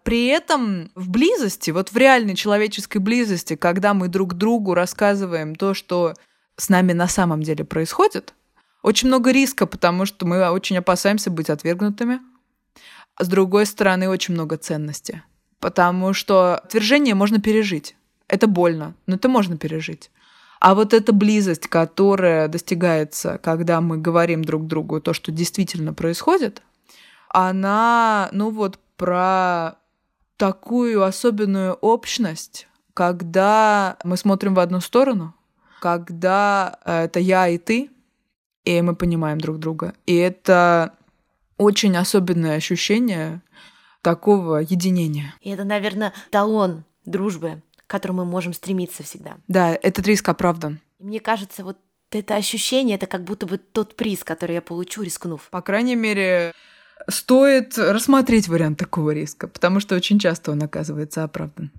При 0.03 0.27
этом 0.27 0.91
в 0.95 1.09
близости, 1.09 1.71
вот 1.71 1.91
в 1.91 1.97
реальной 1.97 2.35
человеческой 2.35 2.99
близости, 2.99 3.55
когда 3.55 3.93
мы 3.93 4.07
друг 4.07 4.35
другу 4.35 4.73
рассказываем 4.73 5.55
то, 5.55 5.73
что 5.73 6.13
с 6.55 6.69
нами 6.69 6.93
на 6.93 7.07
самом 7.07 7.43
деле 7.43 7.65
происходит, 7.65 8.33
очень 8.87 9.09
много 9.09 9.31
риска, 9.31 9.65
потому 9.65 10.05
что 10.05 10.25
мы 10.25 10.49
очень 10.49 10.77
опасаемся 10.77 11.29
быть 11.29 11.49
отвергнутыми. 11.49 12.21
А 13.15 13.23
с 13.25 13.27
другой 13.27 13.65
стороны, 13.65 14.07
очень 14.07 14.33
много 14.33 14.55
ценности. 14.55 15.23
Потому 15.59 16.13
что 16.13 16.55
отвержение 16.55 17.13
можно 17.13 17.41
пережить. 17.41 17.97
Это 18.29 18.47
больно, 18.47 18.95
но 19.05 19.15
это 19.15 19.27
можно 19.27 19.57
пережить. 19.57 20.09
А 20.61 20.73
вот 20.73 20.93
эта 20.93 21.11
близость, 21.11 21.67
которая 21.67 22.47
достигается, 22.47 23.39
когда 23.43 23.81
мы 23.81 23.97
говорим 23.97 24.43
друг 24.43 24.67
другу 24.67 25.01
то, 25.01 25.13
что 25.13 25.33
действительно 25.33 25.93
происходит, 25.93 26.61
она, 27.27 28.29
ну 28.31 28.51
вот, 28.51 28.79
про 28.95 29.79
такую 30.37 31.03
особенную 31.03 31.73
общность, 31.73 32.69
когда 32.93 33.97
мы 34.05 34.15
смотрим 34.15 34.53
в 34.53 34.59
одну 34.59 34.79
сторону, 34.79 35.35
когда 35.81 36.79
э, 36.85 37.03
это 37.03 37.19
я 37.19 37.49
и 37.49 37.57
ты, 37.57 37.91
и 38.67 38.81
мы 38.81 38.95
понимаем 38.95 39.39
друг 39.39 39.59
друга. 39.59 39.93
И 40.05 40.15
это 40.15 40.93
очень 41.57 41.95
особенное 41.95 42.57
ощущение 42.57 43.41
такого 44.01 44.57
единения. 44.57 45.33
И 45.41 45.49
это, 45.49 45.63
наверное, 45.63 46.13
талон 46.31 46.83
дружбы, 47.05 47.61
к 47.85 47.89
которому 47.89 48.25
мы 48.25 48.31
можем 48.31 48.53
стремиться 48.53 49.03
всегда. 49.03 49.37
Да, 49.47 49.73
этот 49.81 50.05
риск 50.05 50.27
оправдан. 50.27 50.79
И 50.99 51.05
мне 51.05 51.21
кажется, 51.21 51.63
вот 51.63 51.77
это 52.11 52.35
ощущение, 52.35 52.97
это 52.97 53.07
как 53.07 53.23
будто 53.23 53.45
бы 53.45 53.57
тот 53.57 53.95
приз, 53.95 54.25
который 54.25 54.55
я 54.55 54.61
получу, 54.61 55.01
рискнув. 55.01 55.47
По 55.49 55.61
крайней 55.61 55.95
мере, 55.95 56.53
стоит 57.09 57.77
рассмотреть 57.77 58.49
вариант 58.49 58.79
такого 58.79 59.11
риска, 59.11 59.47
потому 59.47 59.79
что 59.79 59.95
очень 59.95 60.19
часто 60.19 60.51
он 60.51 60.61
оказывается 60.61 61.23
оправдан. 61.23 61.71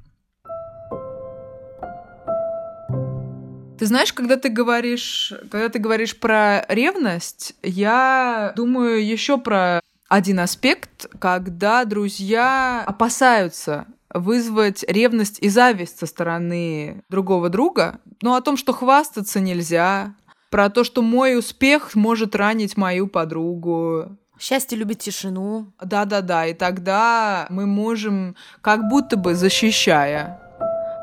Ты 3.79 3.87
знаешь, 3.87 4.13
когда 4.13 4.37
ты 4.37 4.49
говоришь, 4.49 5.33
когда 5.53 5.69
ты 5.69 5.79
говоришь 5.79 6.19
про 6.19 6.65
ревность, 6.69 7.55
я 7.63 8.53
думаю 8.57 9.07
еще 9.07 9.39
про 9.39 9.81
один 10.09 10.41
аспект, 10.41 11.07
когда 11.21 11.85
друзья 11.85 12.83
опасаются 12.85 13.87
вызвать 14.13 14.85
ревность 14.89 15.39
и 15.41 15.49
зависть 15.49 15.99
со 16.01 16.07
стороны 16.07 17.05
другого 17.09 17.51
друга, 17.51 18.01
но 18.21 18.35
о 18.35 18.41
том, 18.41 18.57
что 18.57 18.73
хвастаться 18.73 19.39
нельзя, 19.39 20.15
про 20.51 20.71
то, 20.71 20.83
что 20.83 21.03
мой 21.03 21.39
успех 21.39 21.95
может 21.95 22.35
ранить 22.35 22.77
мою 22.77 23.07
подругу. 23.07 24.17
Счастье 24.41 24.79
любит 24.79 25.01
тишину. 25.01 25.73
Да-да-да, 25.81 26.47
и 26.47 26.55
тогда 26.55 27.47
мы 27.51 27.67
можем, 27.67 28.35
как 28.61 28.89
будто 28.89 29.17
бы 29.17 29.35
защищая 29.35 30.41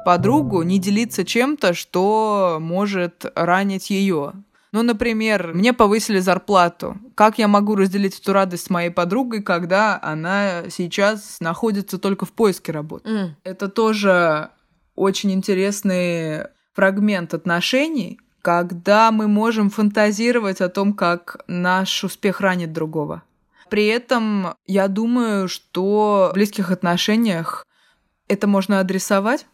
подругу, 0.06 0.62
не 0.62 0.80
делиться 0.80 1.26
чем-то, 1.26 1.74
что 1.74 2.60
может 2.62 3.26
ранить 3.36 3.90
ее. 3.90 4.32
Ну, 4.72 4.84
например, 4.84 5.54
мне 5.54 5.74
повысили 5.74 6.20
зарплату. 6.20 6.98
Как 7.16 7.38
я 7.40 7.48
могу 7.48 7.76
разделить 7.76 8.20
эту 8.20 8.34
радость 8.34 8.66
с 8.66 8.70
моей 8.70 8.90
подругой, 8.90 9.42
когда 9.42 10.00
она 10.02 10.70
сейчас 10.70 11.38
находится 11.40 11.98
только 11.98 12.26
в 12.26 12.32
поиске 12.32 12.72
работы? 12.72 13.10
Mm. 13.10 13.30
Это 13.44 13.68
тоже 13.70 14.50
очень 14.96 15.32
интересный 15.32 16.48
фрагмент 16.74 17.34
отношений, 17.34 18.20
когда 18.42 19.12
мы 19.12 19.28
можем 19.28 19.70
фантазировать 19.70 20.62
о 20.62 20.70
том, 20.70 20.94
как 20.94 21.44
наш 21.48 22.04
успех 22.04 22.42
ранит 22.42 22.74
другого. 22.74 23.24
При 23.70 23.88
этом 23.88 24.56
я 24.68 24.88
думаю, 24.88 25.48
что 25.48 26.30
в 26.32 26.34
близких 26.36 26.70
отношениях 26.70 27.66
это 28.28 28.46
можно 28.46 28.80
адресовать, 28.80 29.46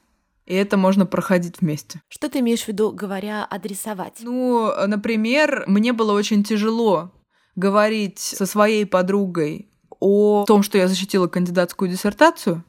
и 0.45 0.55
это 0.55 0.77
можно 0.77 1.05
проходить 1.05 1.61
вместе. 1.61 2.01
Что 2.09 2.29
ты 2.29 2.39
имеешь 2.39 2.63
в 2.63 2.67
виду, 2.67 2.91
говоря 2.91 3.45
адресовать? 3.45 4.19
Ну, 4.21 4.71
например, 4.87 5.63
мне 5.67 5.93
было 5.93 6.13
очень 6.13 6.43
тяжело 6.43 7.11
говорить 7.55 8.19
со 8.19 8.45
своей 8.45 8.85
подругой 8.85 9.69
о 9.99 10.45
том, 10.45 10.63
что 10.63 10.77
я 10.77 10.87
защитила 10.87 11.27
кандидатскую 11.27 11.89
диссертацию, 11.89 12.63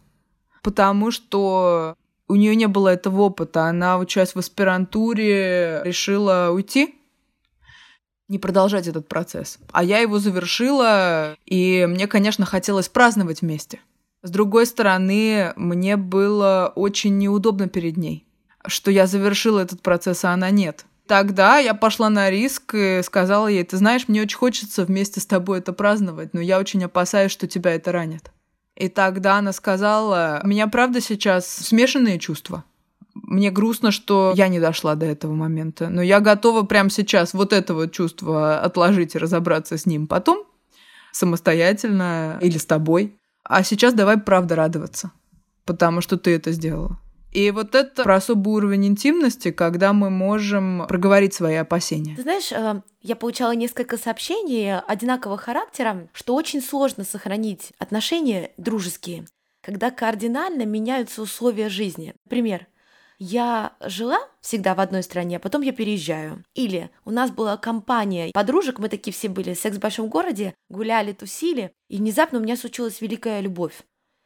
потому 0.62 1.10
что 1.10 1.96
у 2.28 2.34
нее 2.34 2.54
не 2.56 2.66
было 2.66 2.88
этого 2.88 3.22
опыта. 3.22 3.64
Она, 3.66 3.98
учась 3.98 4.34
в 4.34 4.38
аспирантуре, 4.38 5.82
решила 5.84 6.50
уйти, 6.52 6.94
не 8.28 8.38
продолжать 8.38 8.86
этот 8.86 9.08
процесс. 9.08 9.58
А 9.72 9.84
я 9.84 9.98
его 9.98 10.18
завершила, 10.18 11.36
и 11.44 11.86
мне, 11.88 12.06
конечно, 12.06 12.46
хотелось 12.46 12.88
праздновать 12.88 13.42
вместе. 13.42 13.80
С 14.22 14.30
другой 14.30 14.66
стороны, 14.66 15.52
мне 15.56 15.96
было 15.96 16.72
очень 16.74 17.18
неудобно 17.18 17.68
перед 17.68 17.96
ней, 17.96 18.24
что 18.66 18.90
я 18.90 19.06
завершила 19.06 19.60
этот 19.60 19.82
процесс, 19.82 20.24
а 20.24 20.32
она 20.32 20.50
нет. 20.50 20.84
Тогда 21.06 21.58
я 21.58 21.74
пошла 21.74 22.08
на 22.08 22.30
риск 22.30 22.74
и 22.74 23.00
сказала 23.02 23.48
ей, 23.48 23.64
ты 23.64 23.76
знаешь, 23.76 24.06
мне 24.06 24.22
очень 24.22 24.38
хочется 24.38 24.84
вместе 24.84 25.20
с 25.20 25.26
тобой 25.26 25.58
это 25.58 25.72
праздновать, 25.72 26.32
но 26.34 26.40
я 26.40 26.58
очень 26.58 26.84
опасаюсь, 26.84 27.32
что 27.32 27.48
тебя 27.48 27.74
это 27.74 27.90
ранит. 27.90 28.30
И 28.76 28.88
тогда 28.88 29.38
она 29.38 29.52
сказала, 29.52 30.40
у 30.42 30.46
меня 30.46 30.68
правда 30.68 31.00
сейчас 31.00 31.46
смешанные 31.46 32.18
чувства. 32.18 32.64
Мне 33.14 33.50
грустно, 33.50 33.90
что 33.90 34.32
я 34.36 34.48
не 34.48 34.60
дошла 34.60 34.94
до 34.94 35.04
этого 35.04 35.34
момента, 35.34 35.88
но 35.88 36.00
я 36.00 36.20
готова 36.20 36.62
прямо 36.62 36.88
сейчас 36.90 37.34
вот 37.34 37.52
это 37.52 37.74
вот 37.74 37.92
чувство 37.92 38.60
отложить 38.60 39.14
и 39.14 39.18
разобраться 39.18 39.76
с 39.76 39.84
ним 39.84 40.06
потом, 40.06 40.44
самостоятельно 41.10 42.38
или 42.40 42.56
с 42.56 42.64
тобой. 42.64 43.18
А 43.44 43.62
сейчас 43.62 43.94
давай 43.94 44.18
правда 44.18 44.56
радоваться, 44.56 45.12
потому 45.64 46.00
что 46.00 46.16
ты 46.16 46.34
это 46.34 46.52
сделала. 46.52 46.98
И 47.32 47.50
вот 47.50 47.74
это 47.74 48.02
про 48.02 48.16
особый 48.16 48.52
уровень 48.52 48.88
интимности, 48.88 49.50
когда 49.50 49.94
мы 49.94 50.10
можем 50.10 50.84
проговорить 50.86 51.32
свои 51.32 51.56
опасения. 51.56 52.14
Ты 52.14 52.22
знаешь, 52.22 52.52
э, 52.52 52.82
я 53.00 53.16
получала 53.16 53.52
несколько 53.52 53.96
сообщений 53.96 54.78
одинакового 54.78 55.38
характера, 55.38 56.08
что 56.12 56.34
очень 56.34 56.60
сложно 56.60 57.04
сохранить 57.04 57.72
отношения 57.78 58.50
дружеские, 58.58 59.24
когда 59.62 59.90
кардинально 59.90 60.66
меняются 60.66 61.22
условия 61.22 61.70
жизни. 61.70 62.14
Например, 62.26 62.66
я 63.22 63.76
жила 63.80 64.18
всегда 64.40 64.74
в 64.74 64.80
одной 64.80 65.04
стране, 65.04 65.36
а 65.36 65.38
потом 65.38 65.62
я 65.62 65.72
переезжаю. 65.72 66.44
Или 66.54 66.90
у 67.04 67.12
нас 67.12 67.30
была 67.30 67.56
компания 67.56 68.32
подружек, 68.34 68.80
мы 68.80 68.88
такие 68.88 69.12
все 69.12 69.28
были, 69.28 69.54
секс 69.54 69.76
в 69.76 69.80
большом 69.80 70.08
городе, 70.08 70.54
гуляли, 70.68 71.12
тусили, 71.12 71.72
и 71.88 71.98
внезапно 71.98 72.40
у 72.40 72.42
меня 72.42 72.56
случилась 72.56 73.00
великая 73.00 73.40
любовь. 73.40 73.84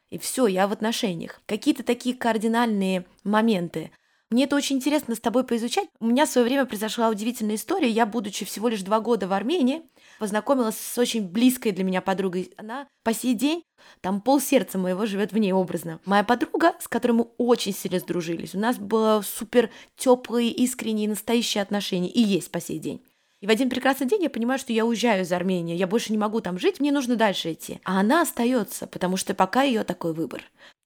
И 0.09 0.17
все, 0.17 0.47
я 0.47 0.67
в 0.67 0.71
отношениях. 0.71 1.41
Какие-то 1.45 1.83
такие 1.83 2.15
кардинальные 2.15 3.05
моменты. 3.23 3.91
Мне 4.31 4.45
это 4.45 4.55
очень 4.55 4.77
интересно 4.77 5.13
с 5.13 5.19
тобой 5.19 5.43
поизучать. 5.43 5.89
У 5.99 6.07
меня 6.07 6.25
в 6.25 6.29
свое 6.29 6.45
время 6.45 6.65
произошла 6.65 7.09
удивительная 7.09 7.55
история. 7.55 7.89
Я, 7.89 8.07
будучи 8.07 8.45
всего 8.45 8.67
лишь 8.67 8.81
два 8.81 8.99
года 8.99 9.27
в 9.27 9.33
Армении, 9.33 9.83
познакомилась 10.19 10.77
с 10.77 10.97
очень 10.97 11.27
близкой 11.27 11.71
для 11.71 11.83
меня 11.83 12.01
подругой. 12.01 12.51
Она 12.57 12.87
по 13.03 13.13
сей 13.13 13.33
день, 13.33 13.63
там 14.01 14.21
пол 14.21 14.39
сердца 14.39 14.77
моего 14.77 15.05
живет 15.05 15.31
в 15.31 15.37
ней 15.37 15.53
образно. 15.53 15.99
Моя 16.05 16.23
подруга, 16.23 16.73
с 16.79 16.87
которой 16.87 17.13
мы 17.13 17.27
очень 17.37 17.73
сильно 17.73 17.99
сдружились. 17.99 18.55
У 18.55 18.59
нас 18.59 18.77
было 18.77 19.21
супер 19.25 19.69
теплые, 19.95 20.51
искренние, 20.51 21.09
настоящие 21.09 21.61
отношения. 21.61 22.09
И 22.09 22.21
есть 22.21 22.51
по 22.51 22.59
сей 22.59 22.79
день. 22.79 23.01
И 23.39 23.45
в 23.45 23.49
один 23.51 23.69
прекрасный 23.69 24.07
день 24.07 24.23
я 24.23 24.29
понимаю, 24.29 24.59
что 24.59 24.73
я 24.73 24.85
уезжаю 24.85 25.23
из 25.23 25.31
Армении, 25.31 25.75
я 25.75 25.85
больше 25.85 26.11
не 26.11 26.17
могу 26.17 26.41
там 26.41 26.57
жить, 26.57 26.79
мне 26.79 26.91
нужно 26.91 27.15
дальше 27.15 27.53
идти. 27.53 27.79
А 27.83 27.99
она 27.99 28.23
остается, 28.23 28.87
потому 28.87 29.15
что 29.15 29.35
пока 29.35 29.61
ее 29.61 29.83
такой 29.83 30.13
выбор. 30.13 30.41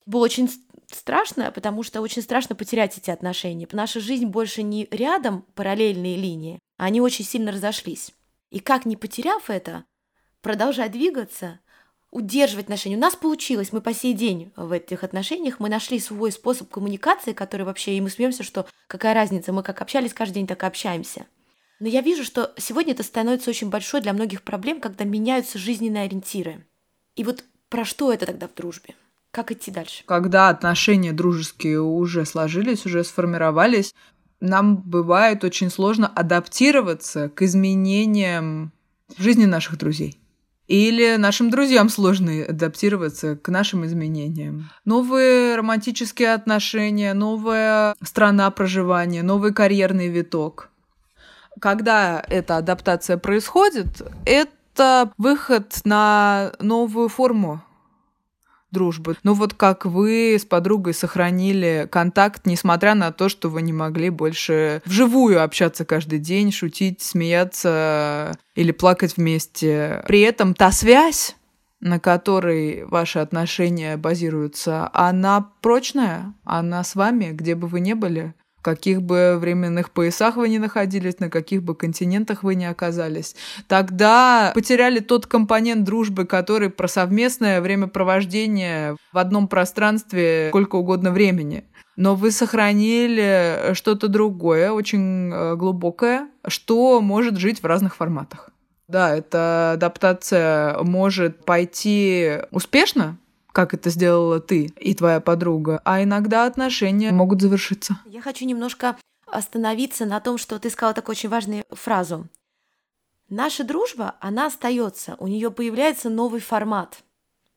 Было 0.05 0.25
очень 0.25 0.49
страшно, 0.91 1.51
потому 1.51 1.83
что 1.83 2.01
очень 2.01 2.21
страшно 2.21 2.55
потерять 2.55 2.97
эти 2.97 3.09
отношения. 3.09 3.67
Наша 3.71 4.01
жизнь 4.01 4.25
больше 4.25 4.63
не 4.63 4.87
рядом 4.91 5.45
параллельные 5.55 6.17
линии, 6.17 6.59
а 6.77 6.85
они 6.85 6.99
очень 6.99 7.23
сильно 7.23 7.51
разошлись. 7.51 8.11
И 8.51 8.59
как 8.59 8.85
не 8.85 8.95
потеряв 8.95 9.49
это, 9.49 9.85
продолжать 10.41 10.91
двигаться, 10.91 11.59
удерживать 12.11 12.65
отношения. 12.65 12.97
У 12.97 12.99
нас 12.99 13.15
получилось, 13.15 13.71
мы 13.71 13.81
по 13.81 13.93
сей 13.93 14.13
день 14.13 14.51
в 14.55 14.73
этих 14.73 15.03
отношениях, 15.03 15.59
мы 15.59 15.69
нашли 15.69 15.99
свой 15.99 16.31
способ 16.31 16.69
коммуникации, 16.69 17.31
который 17.31 17.65
вообще, 17.65 17.95
и 17.95 18.01
мы 18.01 18.09
смеемся, 18.09 18.43
что 18.43 18.67
какая 18.87 19.13
разница, 19.13 19.53
мы 19.53 19.63
как 19.63 19.81
общались 19.81 20.13
каждый 20.13 20.35
день, 20.35 20.47
так 20.47 20.61
и 20.63 20.65
общаемся. 20.65 21.25
Но 21.79 21.87
я 21.87 22.01
вижу, 22.01 22.23
что 22.23 22.53
сегодня 22.57 22.91
это 22.93 23.03
становится 23.03 23.49
очень 23.49 23.69
большой 23.69 24.01
для 24.01 24.13
многих 24.13 24.43
проблем, 24.43 24.81
когда 24.81 25.05
меняются 25.05 25.57
жизненные 25.57 26.03
ориентиры. 26.03 26.65
И 27.15 27.23
вот 27.23 27.43
про 27.69 27.85
что 27.85 28.11
это 28.11 28.25
тогда 28.25 28.47
в 28.47 28.53
дружбе? 28.53 28.93
Как 29.31 29.51
идти 29.51 29.71
дальше? 29.71 30.03
Когда 30.05 30.49
отношения 30.49 31.13
дружеские 31.13 31.81
уже 31.81 32.25
сложились, 32.25 32.85
уже 32.85 33.03
сформировались, 33.05 33.95
нам 34.41 34.77
бывает 34.77 35.43
очень 35.43 35.69
сложно 35.69 36.07
адаптироваться 36.07 37.29
к 37.29 37.43
изменениям 37.43 38.71
в 39.15 39.21
жизни 39.21 39.45
наших 39.45 39.77
друзей. 39.77 40.17
Или 40.67 41.17
нашим 41.17 41.49
друзьям 41.49 41.89
сложно 41.89 42.45
адаптироваться 42.47 43.35
к 43.35 43.49
нашим 43.49 43.85
изменениям. 43.85 44.69
Новые 44.85 45.55
романтические 45.57 46.33
отношения, 46.33 47.13
новая 47.13 47.93
страна 48.01 48.49
проживания, 48.51 49.21
новый 49.21 49.53
карьерный 49.53 50.07
виток. 50.07 50.69
Когда 51.59 52.23
эта 52.29 52.57
адаптация 52.57 53.17
происходит, 53.17 54.01
это 54.25 55.11
выход 55.17 55.81
на 55.83 56.53
новую 56.59 57.09
форму 57.09 57.61
дружбы. 58.71 59.17
Ну 59.23 59.33
вот 59.33 59.53
как 59.53 59.85
вы 59.85 60.37
с 60.39 60.45
подругой 60.45 60.93
сохранили 60.93 61.87
контакт, 61.91 62.45
несмотря 62.45 62.95
на 62.95 63.11
то, 63.11 63.29
что 63.29 63.49
вы 63.49 63.61
не 63.61 63.73
могли 63.73 64.09
больше 64.09 64.81
вживую 64.85 65.43
общаться 65.43 65.85
каждый 65.85 66.19
день, 66.19 66.51
шутить, 66.51 67.01
смеяться 67.01 68.37
или 68.55 68.71
плакать 68.71 69.17
вместе. 69.17 70.03
При 70.07 70.21
этом 70.21 70.53
та 70.53 70.71
связь, 70.71 71.35
на 71.79 71.99
которой 71.99 72.85
ваши 72.85 73.19
отношения 73.19 73.97
базируются, 73.97 74.89
она 74.93 75.49
прочная, 75.61 76.33
она 76.43 76.83
с 76.83 76.95
вами, 76.95 77.31
где 77.31 77.55
бы 77.55 77.67
вы 77.67 77.79
ни 77.79 77.93
были 77.93 78.33
каких 78.61 79.01
бы 79.01 79.37
временных 79.39 79.91
поясах 79.91 80.35
вы 80.35 80.49
ни 80.49 80.57
находились, 80.57 81.19
на 81.19 81.29
каких 81.29 81.63
бы 81.63 81.75
континентах 81.75 82.43
вы 82.43 82.55
ни 82.55 82.65
оказались, 82.65 83.35
тогда 83.67 84.51
потеряли 84.53 84.99
тот 84.99 85.25
компонент 85.25 85.83
дружбы, 85.83 86.25
который 86.25 86.69
про 86.69 86.87
совместное 86.87 87.61
времяпровождение 87.61 88.95
в 89.11 89.17
одном 89.17 89.47
пространстве 89.47 90.47
сколько 90.49 90.75
угодно 90.75 91.11
времени. 91.11 91.65
Но 91.97 92.15
вы 92.15 92.31
сохранили 92.31 93.73
что-то 93.73 94.07
другое, 94.07 94.71
очень 94.71 95.31
э, 95.31 95.55
глубокое, 95.55 96.29
что 96.47 97.01
может 97.01 97.37
жить 97.37 97.61
в 97.61 97.65
разных 97.65 97.95
форматах. 97.95 98.49
Да, 98.87 99.15
эта 99.15 99.73
адаптация 99.73 100.77
может 100.83 101.45
пойти 101.45 102.39
успешно, 102.51 103.17
как 103.51 103.73
это 103.73 103.89
сделала 103.89 104.39
ты 104.39 104.71
и 104.77 104.93
твоя 104.93 105.19
подруга, 105.19 105.81
а 105.85 106.03
иногда 106.03 106.45
отношения 106.45 107.11
могут 107.11 107.41
завершиться. 107.41 107.97
Я 108.05 108.21
хочу 108.21 108.45
немножко 108.45 108.97
остановиться 109.25 110.05
на 110.05 110.19
том, 110.19 110.37
что 110.37 110.59
ты 110.59 110.69
сказала 110.69 110.93
такую 110.93 111.13
очень 111.13 111.29
важную 111.29 111.63
фразу. 111.69 112.27
Наша 113.29 113.63
дружба, 113.63 114.15
она 114.19 114.47
остается, 114.47 115.15
у 115.19 115.27
нее 115.27 115.51
появляется 115.51 116.09
новый 116.09 116.41
формат. 116.41 117.03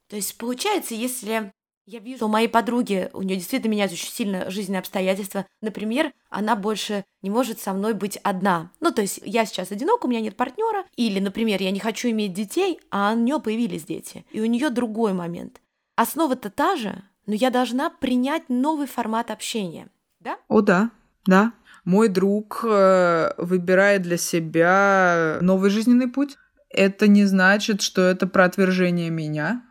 То 0.08 0.16
есть 0.16 0.38
получается, 0.38 0.94
если 0.94 1.50
Я 1.86 1.98
вижу, 1.98 2.16
что 2.16 2.26
у 2.26 2.30
моей 2.30 2.48
подруги, 2.48 3.10
у 3.12 3.22
нее 3.22 3.36
действительно 3.36 3.72
меняются 3.72 3.96
очень 3.96 4.12
сильно 4.12 4.50
жизненные 4.50 4.78
обстоятельства. 4.78 5.46
Например, 5.60 6.12
она 6.30 6.56
больше 6.56 7.04
не 7.22 7.28
может 7.28 7.60
со 7.60 7.72
мной 7.74 7.92
быть 7.92 8.16
одна. 8.18 8.70
Ну, 8.80 8.90
то 8.90 9.02
есть 9.02 9.20
я 9.24 9.44
сейчас 9.44 9.70
одинока, 9.70 10.06
у 10.06 10.08
меня 10.08 10.20
нет 10.20 10.36
партнера. 10.36 10.84
Или, 10.96 11.20
например, 11.20 11.60
я 11.60 11.70
не 11.70 11.80
хочу 11.80 12.08
иметь 12.08 12.32
детей, 12.32 12.80
а 12.90 13.12
у 13.12 13.18
нее 13.18 13.38
появились 13.38 13.84
дети. 13.84 14.24
И 14.30 14.40
у 14.40 14.46
нее 14.46 14.70
другой 14.70 15.12
момент. 15.12 15.60
Основа-то 15.96 16.50
та 16.50 16.76
же, 16.76 17.02
но 17.26 17.34
я 17.34 17.50
должна 17.50 17.90
принять 17.90 18.48
новый 18.48 18.86
формат 18.86 19.30
общения. 19.30 19.88
Да? 20.20 20.36
О, 20.48 20.60
да, 20.60 20.90
да. 21.26 21.52
Мой 21.84 22.08
друг 22.08 22.64
э, 22.64 23.32
выбирает 23.36 24.02
для 24.02 24.16
себя 24.16 25.38
новый 25.40 25.70
жизненный 25.70 26.08
путь. 26.08 26.36
Это 26.70 27.06
не 27.06 27.24
значит, 27.24 27.82
что 27.82 28.02
это 28.02 28.26
про 28.26 28.44
отвержение 28.44 29.10
меня 29.10 29.62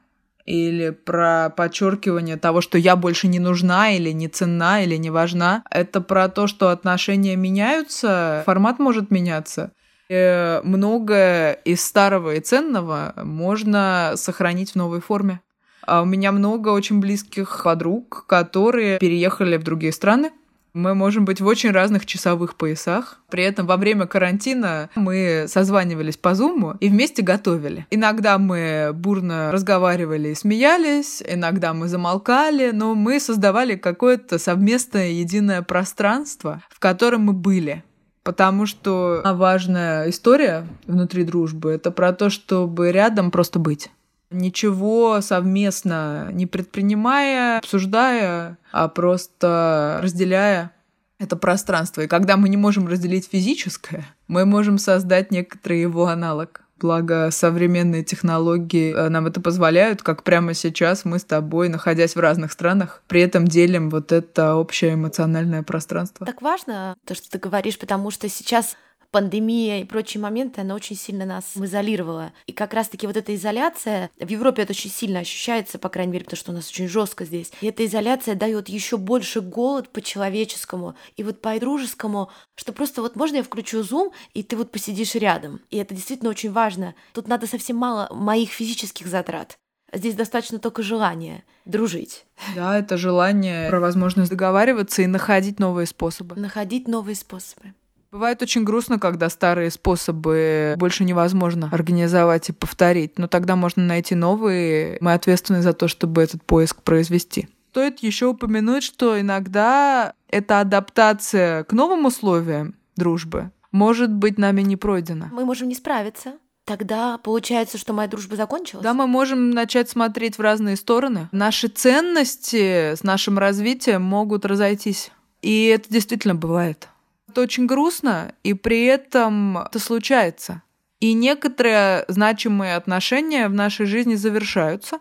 или 0.45 0.91
про 0.91 1.49
подчеркивание 1.49 2.37
того, 2.37 2.61
что 2.61 2.77
я 2.77 2.95
больше 2.95 3.27
не 3.27 3.39
нужна 3.39 3.91
или 3.91 4.11
не 4.11 4.27
ценна 4.27 4.83
или 4.83 4.95
не 4.95 5.09
важна. 5.09 5.63
Это 5.69 6.01
про 6.01 6.29
то, 6.29 6.47
что 6.47 6.69
отношения 6.69 7.35
меняются, 7.35 8.43
формат 8.45 8.79
может 8.79 9.11
меняться. 9.11 9.71
И 10.09 10.59
многое 10.63 11.53
из 11.53 11.83
старого 11.83 12.35
и 12.35 12.39
ценного 12.39 13.13
можно 13.17 14.13
сохранить 14.15 14.71
в 14.71 14.75
новой 14.75 15.01
форме. 15.01 15.41
А 15.85 16.01
у 16.01 16.05
меня 16.05 16.31
много 16.31 16.69
очень 16.69 16.99
близких 16.99 17.61
подруг, 17.63 18.25
которые 18.27 18.99
переехали 18.99 19.57
в 19.57 19.63
другие 19.63 19.91
страны, 19.91 20.31
мы 20.73 20.95
можем 20.95 21.23
быть 21.23 21.39
в 21.39 21.45
очень 21.45 21.69
разных 21.69 22.05
часовых 22.05 22.55
поясах. 22.55 23.19
При 23.29 23.43
этом 23.43 23.67
во 23.67 23.77
время 23.77 24.07
карантина 24.07 24.89
мы 24.95 25.45
созванивались 25.47 26.17
по 26.17 26.33
зуму 26.33 26.75
и 26.79 26.89
вместе 26.89 27.21
готовили. 27.21 27.85
Иногда 27.91 28.39
мы 28.39 28.89
бурно 28.91 29.51
разговаривали 29.51 30.29
и 30.29 30.35
смеялись, 30.35 31.21
иногда 31.27 31.75
мы 31.75 31.87
замолкали, 31.87 32.71
но 32.71 32.95
мы 32.95 33.19
создавали 33.19 33.75
какое-то 33.75 34.39
совместное 34.39 35.09
единое 35.09 35.61
пространство, 35.61 36.63
в 36.71 36.79
котором 36.79 37.21
мы 37.21 37.33
были. 37.33 37.83
Потому 38.23 38.65
что 38.65 39.21
важная 39.23 40.09
история 40.09 40.65
внутри 40.87 41.23
дружбы— 41.23 41.71
это 41.73 41.91
про 41.91 42.13
то, 42.13 42.29
чтобы 42.29 42.91
рядом 42.91 43.29
просто 43.29 43.59
быть 43.59 43.91
ничего 44.33 45.21
совместно 45.21 46.29
не 46.31 46.45
предпринимая, 46.45 47.59
обсуждая, 47.59 48.57
а 48.71 48.87
просто 48.87 49.99
разделяя 50.01 50.71
это 51.19 51.35
пространство. 51.35 52.01
И 52.01 52.07
когда 52.07 52.37
мы 52.37 52.49
не 52.49 52.57
можем 52.57 52.87
разделить 52.87 53.29
физическое, 53.31 54.05
мы 54.27 54.45
можем 54.45 54.77
создать 54.77 55.31
некоторый 55.31 55.81
его 55.81 56.07
аналог. 56.07 56.61
Благо, 56.79 57.29
современные 57.31 58.03
технологии 58.03 58.93
э, 58.93 59.07
нам 59.07 59.25
это 59.25 59.39
позволяют, 59.39 60.01
как 60.01 60.23
прямо 60.23 60.53
сейчас 60.53 61.05
мы 61.05 61.19
с 61.19 61.23
тобой, 61.23 61.69
находясь 61.69 62.15
в 62.15 62.19
разных 62.19 62.51
странах, 62.51 63.03
при 63.07 63.21
этом 63.21 63.47
делим 63.47 63.89
вот 63.89 64.11
это 64.11 64.55
общее 64.55 64.95
эмоциональное 64.95 65.63
пространство. 65.63 66.25
Так 66.25 66.41
важно 66.41 66.97
то, 67.05 67.15
что 67.15 67.29
ты 67.29 67.37
говоришь, 67.37 67.79
потому 67.79 68.11
что 68.11 68.27
сейчас 68.27 68.75
пандемия 69.13 69.79
и 69.79 69.85
прочие 69.85 70.19
моменты, 70.19 70.61
она 70.61 70.73
очень 70.73 70.97
сильно 70.97 71.25
нас 71.25 71.45
изолировала. 71.55 72.33
И 72.47 72.51
как 72.51 72.73
раз-таки 72.73 73.05
вот 73.05 73.15
эта 73.15 73.33
изоляция, 73.35 74.09
в 74.19 74.27
Европе 74.27 74.63
это 74.63 74.71
очень 74.71 74.89
сильно 74.89 75.19
ощущается, 75.19 75.77
по 75.77 75.87
крайней 75.87 76.13
мере, 76.13 76.25
потому 76.25 76.37
что 76.37 76.51
у 76.51 76.55
нас 76.55 76.67
очень 76.67 76.89
жестко 76.89 77.23
здесь. 77.23 77.51
И 77.61 77.67
эта 77.67 77.85
изоляция 77.85 78.33
дает 78.35 78.67
еще 78.69 78.97
больше 78.97 79.41
голод 79.41 79.89
по-человеческому 79.89 80.95
и 81.15 81.23
вот 81.23 81.41
по-дружескому, 81.41 82.31
что 82.55 82.73
просто 82.73 83.01
вот 83.03 83.15
можно 83.15 83.37
я 83.37 83.43
включу 83.43 83.81
Zoom, 83.81 84.11
и 84.33 84.41
ты 84.41 84.57
вот 84.57 84.71
посидишь 84.71 85.13
рядом. 85.13 85.61
И 85.69 85.77
это 85.77 85.93
действительно 85.93 86.31
очень 86.31 86.51
важно. 86.51 86.95
Тут 87.13 87.27
надо 87.27 87.45
совсем 87.45 87.77
мало 87.77 88.09
моих 88.11 88.49
физических 88.49 89.05
затрат. 89.05 89.59
Здесь 89.93 90.15
достаточно 90.15 90.57
только 90.57 90.81
желания 90.81 91.43
дружить. 91.65 92.25
Да, 92.55 92.79
это 92.79 92.97
желание 92.97 93.69
про 93.69 93.79
возможность 93.79 94.31
договариваться 94.31 95.03
и 95.03 95.07
находить 95.07 95.59
новые 95.59 95.85
способы. 95.85 96.35
Находить 96.35 96.87
новые 96.87 97.15
способы. 97.15 97.75
Бывает 98.13 98.43
очень 98.43 98.63
грустно, 98.63 98.99
когда 98.99 99.27
старые 99.27 99.71
способы 99.71 100.75
больше 100.77 101.03
невозможно 101.03 101.69
организовать 101.71 102.47
и 102.49 102.53
повторить, 102.53 103.17
но 103.17 103.27
тогда 103.27 103.55
можно 103.55 103.81
найти 103.81 104.13
новые. 104.13 104.99
Мы 105.01 105.13
ответственны 105.13 105.63
за 105.63 105.73
то, 105.73 105.87
чтобы 105.87 106.21
этот 106.21 106.43
поиск 106.43 106.83
произвести. 106.83 107.49
Стоит 107.71 108.03
еще 108.03 108.27
упомянуть, 108.27 108.83
что 108.83 109.19
иногда 109.19 110.13
эта 110.29 110.59
адаптация 110.59 111.63
к 111.63 111.73
новым 111.73 112.05
условиям 112.05 112.75
дружбы 112.95 113.49
может 113.71 114.11
быть 114.11 114.37
нами 114.37 114.61
не 114.61 114.77
пройдена. 114.77 115.29
Мы 115.33 115.43
можем 115.43 115.67
не 115.67 115.73
справиться. 115.73 116.33
Тогда 116.65 117.17
получается, 117.17 117.79
что 117.79 117.93
моя 117.93 118.07
дружба 118.07 118.35
закончилась? 118.35 118.83
Да, 118.83 118.93
мы 118.93 119.07
можем 119.07 119.49
начать 119.49 119.89
смотреть 119.89 120.37
в 120.37 120.41
разные 120.41 120.75
стороны. 120.75 121.29
Наши 121.31 121.67
ценности 121.67 122.93
с 122.93 123.01
нашим 123.01 123.39
развитием 123.39 124.03
могут 124.03 124.45
разойтись. 124.45 125.09
И 125.41 125.65
это 125.65 125.89
действительно 125.89 126.35
бывает. 126.35 126.89
Это 127.29 127.41
очень 127.41 127.65
грустно, 127.65 128.35
и 128.43 128.53
при 128.53 128.85
этом 128.85 129.57
это 129.57 129.79
случается. 129.79 130.61
И 130.99 131.13
некоторые 131.13 132.05
значимые 132.07 132.75
отношения 132.75 133.47
в 133.49 133.53
нашей 133.53 133.85
жизни 133.85 134.15
завершаются, 134.15 134.99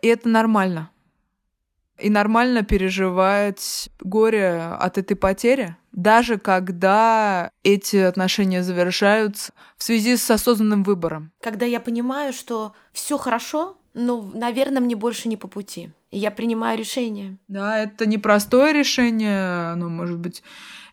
и 0.00 0.08
это 0.08 0.28
нормально. 0.28 0.90
И 1.98 2.10
нормально 2.10 2.62
переживать 2.62 3.90
горе 4.00 4.60
от 4.60 4.98
этой 4.98 5.14
потери, 5.14 5.76
даже 5.92 6.38
когда 6.38 7.50
эти 7.62 7.96
отношения 7.96 8.62
завершаются 8.62 9.52
в 9.76 9.82
связи 9.82 10.16
с 10.16 10.30
осознанным 10.30 10.82
выбором. 10.84 11.32
Когда 11.40 11.66
я 11.66 11.80
понимаю, 11.80 12.32
что 12.32 12.74
все 12.92 13.18
хорошо, 13.18 13.76
но, 13.94 14.22
наверное, 14.34 14.80
мне 14.80 14.96
больше 14.96 15.28
не 15.28 15.36
по 15.36 15.48
пути. 15.48 15.90
И 16.10 16.18
я 16.18 16.30
принимаю 16.30 16.78
решение. 16.78 17.36
Да, 17.48 17.78
это 17.78 18.06
непростое 18.06 18.72
решение, 18.72 19.72
оно 19.72 19.88
может 19.88 20.18
быть 20.18 20.42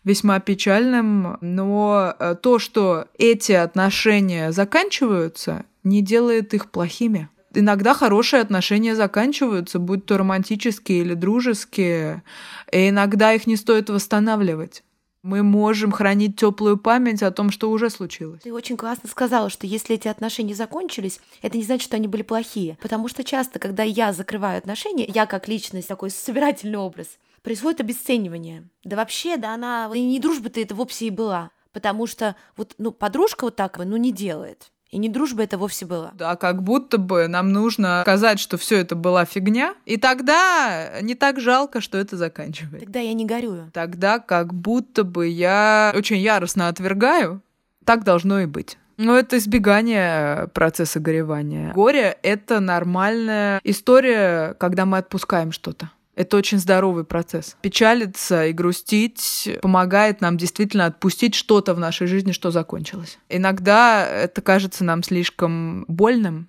весьма 0.04 0.40
печальным, 0.40 1.38
но 1.40 2.14
э, 2.18 2.36
то, 2.40 2.58
что 2.58 3.06
эти 3.18 3.52
отношения 3.52 4.52
заканчиваются, 4.52 5.64
не 5.84 6.02
делает 6.02 6.54
их 6.54 6.70
плохими. 6.70 7.28
Иногда 7.52 7.94
хорошие 7.94 8.42
отношения 8.42 8.94
заканчиваются, 8.94 9.78
будь 9.78 10.06
то 10.06 10.18
романтические 10.18 11.00
или 11.00 11.14
дружеские, 11.14 12.22
и 12.70 12.90
иногда 12.90 13.32
их 13.32 13.46
не 13.46 13.56
стоит 13.56 13.90
восстанавливать. 13.90 14.84
Мы 15.22 15.42
можем 15.42 15.92
хранить 15.92 16.36
теплую 16.36 16.78
память 16.78 17.22
о 17.22 17.30
том, 17.30 17.50
что 17.50 17.70
уже 17.70 17.90
случилось. 17.90 18.40
Ты 18.42 18.54
очень 18.54 18.78
классно 18.78 19.08
сказала, 19.08 19.50
что 19.50 19.66
если 19.66 19.96
эти 19.96 20.08
отношения 20.08 20.54
закончились, 20.54 21.20
это 21.42 21.58
не 21.58 21.64
значит, 21.64 21.84
что 21.84 21.96
они 21.96 22.08
были 22.08 22.22
плохие. 22.22 22.78
Потому 22.80 23.06
что 23.08 23.22
часто, 23.22 23.58
когда 23.58 23.82
я 23.82 24.14
закрываю 24.14 24.56
отношения, 24.56 25.04
я 25.04 25.26
как 25.26 25.46
личность, 25.46 25.88
такой 25.88 26.08
собирательный 26.10 26.78
образ, 26.78 27.18
происходит 27.42 27.80
обесценивание. 27.80 28.68
Да 28.84 28.96
вообще, 28.96 29.36
да 29.36 29.54
она 29.54 29.90
и 29.94 30.00
не 30.00 30.20
дружба-то 30.20 30.60
это 30.60 30.74
вовсе 30.74 31.06
и 31.06 31.10
была. 31.10 31.50
Потому 31.72 32.06
что 32.06 32.36
вот, 32.56 32.74
ну, 32.78 32.90
подружка 32.90 33.44
вот 33.44 33.56
так, 33.56 33.78
ну, 33.78 33.96
не 33.96 34.12
делает. 34.12 34.70
И 34.90 34.98
не 34.98 35.08
дружба 35.08 35.44
это 35.44 35.56
вовсе 35.56 35.86
было. 35.86 36.10
Да, 36.14 36.34
как 36.34 36.64
будто 36.64 36.98
бы 36.98 37.28
нам 37.28 37.52
нужно 37.52 38.00
сказать, 38.02 38.40
что 38.40 38.58
все 38.58 38.78
это 38.78 38.96
была 38.96 39.24
фигня, 39.24 39.76
и 39.86 39.96
тогда 39.96 41.00
не 41.00 41.14
так 41.14 41.38
жалко, 41.38 41.80
что 41.80 41.96
это 41.96 42.16
заканчивается. 42.16 42.80
Тогда 42.80 42.98
я 42.98 43.12
не 43.12 43.24
горюю. 43.24 43.70
Тогда 43.72 44.18
как 44.18 44.52
будто 44.52 45.04
бы 45.04 45.28
я 45.28 45.92
очень 45.94 46.18
яростно 46.18 46.66
отвергаю. 46.66 47.40
Так 47.84 48.02
должно 48.02 48.40
и 48.40 48.46
быть. 48.46 48.78
Но 48.96 49.16
это 49.16 49.38
избегание 49.38 50.48
процесса 50.48 50.98
горевания. 50.98 51.72
Горе— 51.72 52.18
это 52.22 52.60
нормальная 52.60 53.60
история, 53.64 54.54
когда 54.58 54.84
мы 54.84 54.98
отпускаем 54.98 55.52
что-то. 55.52 55.90
Это 56.20 56.36
очень 56.36 56.58
здоровый 56.58 57.04
процесс. 57.04 57.56
Печалиться 57.62 58.44
и 58.44 58.52
грустить 58.52 59.48
помогает 59.62 60.20
нам 60.20 60.36
действительно 60.36 60.84
отпустить 60.84 61.34
что-то 61.34 61.72
в 61.72 61.78
нашей 61.78 62.06
жизни, 62.08 62.32
что 62.32 62.50
закончилось. 62.50 63.18
Иногда 63.30 64.06
это 64.06 64.42
кажется 64.42 64.84
нам 64.84 65.02
слишком 65.02 65.86
больным, 65.88 66.46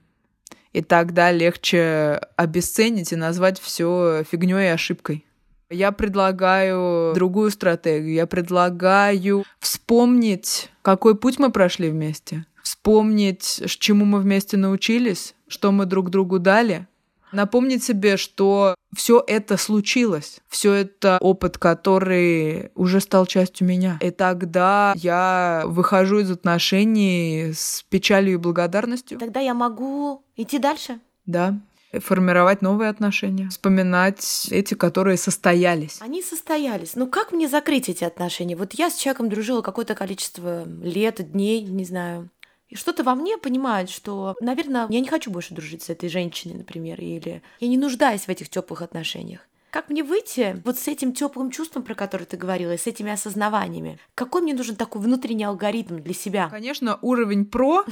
и 0.74 0.82
тогда 0.82 1.32
легче 1.32 2.20
обесценить 2.36 3.14
и 3.14 3.16
назвать 3.16 3.62
все 3.62 4.26
фигней 4.30 4.66
и 4.66 4.74
ошибкой. 4.74 5.26
Я 5.70 5.94
предлагаю 5.94 7.14
другую 7.16 7.50
стратегию. 7.50 8.14
Я 8.14 8.28
предлагаю 8.28 9.46
вспомнить, 9.62 10.70
какой 10.82 11.16
путь 11.16 11.40
мы 11.40 11.50
прошли 11.50 11.92
вместе, 11.92 12.46
вспомнить, 12.62 13.64
чему 13.80 14.04
мы 14.04 14.20
вместе 14.20 14.58
научились, 14.58 15.34
что 15.48 15.72
мы 15.72 15.86
друг 15.86 16.10
другу 16.10 16.40
дали, 16.40 16.88
Напомнить 17.32 17.84
себе, 17.84 18.18
что 18.18 18.76
все 18.96 19.24
это 19.26 19.58
случилось, 19.58 20.40
все 20.48 20.74
это 20.74 21.18
опыт, 21.22 21.58
который 21.58 22.72
уже 22.76 23.00
стал 23.00 23.26
частью 23.26 23.68
меня. 23.68 23.98
И 24.02 24.12
тогда 24.12 24.94
я 24.98 25.64
выхожу 25.66 26.20
из 26.20 26.32
отношений 26.32 27.52
с 27.54 27.84
печалью 27.90 28.34
и 28.34 28.38
благодарностью. 28.38 29.18
Тогда 29.18 29.40
я 29.40 29.54
могу 29.54 30.24
идти 30.36 30.60
дальше. 30.60 31.00
Да, 31.26 31.60
формировать 32.00 32.62
новые 32.62 32.90
отношения, 32.90 33.50
вспоминать 33.50 34.48
эти, 34.50 34.74
которые 34.74 35.18
состоялись. 35.18 35.98
Они 36.00 36.22
состоялись. 36.22 36.96
Ну 36.96 37.08
как 37.08 37.32
мне 37.32 37.48
закрыть 37.48 37.90
эти 37.90 38.04
отношения? 38.04 38.56
Вот 38.56 38.74
я 38.74 38.90
с 38.90 38.96
человеком 38.96 39.30
дружила 39.30 39.62
какое-то 39.62 39.96
количество 39.96 40.66
лет, 40.66 41.32
дней, 41.32 41.64
не 41.64 41.86
знаю. 41.86 42.30
И 42.72 42.78
что-то 42.78 43.04
во 43.04 43.16
мне 43.16 43.38
понимает, 43.38 43.90
что, 43.90 44.36
наверное, 44.40 44.88
я 44.90 45.02
не 45.02 45.08
хочу 45.08 45.30
больше 45.30 45.54
дружить 45.54 45.84
с 45.84 45.90
этой 45.90 46.08
женщиной, 46.08 46.56
например, 46.56 47.00
или 47.00 47.44
я 47.60 47.68
не 47.68 47.78
нуждаюсь 47.78 48.22
в 48.22 48.30
этих 48.30 48.50
теплых 48.50 48.82
отношениях. 48.82 49.42
Как 49.72 49.90
мне 49.90 50.04
выйти 50.04 50.62
вот 50.66 50.78
с 50.78 50.88
этим 50.88 51.14
теплым 51.14 51.52
чувством, 51.52 51.84
про 51.84 51.96
которое 51.96 52.26
ты 52.26 52.36
говорила, 52.36 52.74
и 52.74 52.78
с 52.78 52.88
этими 52.88 53.12
осознаваниями? 53.12 54.00
Какой 54.16 54.42
мне 54.42 54.54
нужен 54.54 54.76
такой 54.76 55.02
внутренний 55.02 55.46
алгоритм 55.46 55.98
для 55.98 56.14
себя? 56.14 56.50
Конечно, 56.50 56.98
уровень 57.02 57.46
про 57.46 57.86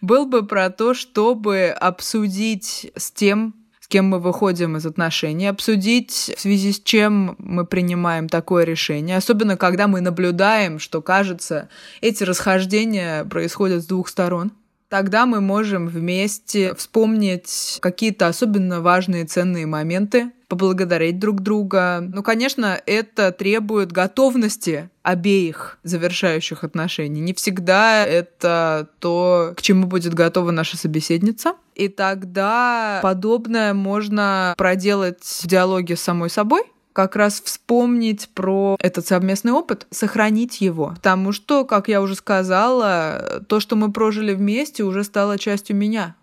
был 0.00 0.26
бы 0.26 0.46
про 0.46 0.70
то, 0.70 0.94
чтобы 0.94 1.68
обсудить 1.68 2.90
с 2.96 3.10
тем, 3.12 3.54
кем 3.90 4.06
мы 4.06 4.20
выходим 4.20 4.76
из 4.76 4.86
отношений, 4.86 5.48
обсудить, 5.48 6.32
в 6.36 6.40
связи 6.40 6.72
с 6.72 6.80
чем 6.80 7.34
мы 7.38 7.66
принимаем 7.66 8.28
такое 8.28 8.64
решение, 8.64 9.16
особенно 9.16 9.56
когда 9.56 9.88
мы 9.88 10.00
наблюдаем, 10.00 10.78
что, 10.78 11.02
кажется, 11.02 11.68
эти 12.00 12.22
расхождения 12.22 13.24
происходят 13.24 13.82
с 13.82 13.86
двух 13.86 14.08
сторон. 14.08 14.52
Тогда 14.88 15.26
мы 15.26 15.40
можем 15.40 15.86
вместе 15.86 16.74
вспомнить 16.74 17.78
какие-то 17.80 18.26
особенно 18.26 18.80
важные 18.80 19.24
ценные 19.24 19.66
моменты, 19.66 20.32
поблагодарить 20.48 21.20
друг 21.20 21.42
друга. 21.42 22.00
Ну, 22.00 22.24
конечно, 22.24 22.80
это 22.86 23.30
требует 23.30 23.92
готовности 23.92 24.90
обеих 25.04 25.78
завершающих 25.84 26.64
отношений. 26.64 27.20
Не 27.20 27.34
всегда 27.34 28.04
это 28.04 28.88
то, 28.98 29.54
к 29.56 29.62
чему 29.62 29.86
будет 29.86 30.12
готова 30.12 30.50
наша 30.50 30.76
собеседница. 30.76 31.54
И 31.80 31.88
тогда 31.88 33.00
подобное 33.02 33.72
можно 33.72 34.54
проделать 34.58 35.24
в 35.24 35.46
диалоге 35.46 35.96
с 35.96 36.02
самой 36.02 36.28
собой, 36.28 36.64
как 36.92 37.16
раз 37.16 37.40
вспомнить 37.40 38.28
про 38.34 38.76
этот 38.80 39.06
совместный 39.06 39.52
опыт, 39.52 39.86
сохранить 39.90 40.60
его. 40.60 40.88
Потому 40.96 41.32
что, 41.32 41.64
как 41.64 41.88
я 41.88 42.02
уже 42.02 42.16
сказала, 42.16 43.42
то, 43.48 43.60
что 43.60 43.76
мы 43.76 43.92
прожили 43.92 44.34
вместе, 44.34 44.82
уже 44.82 45.04
стало 45.04 45.38
частью 45.38 45.74
меня 45.74 46.16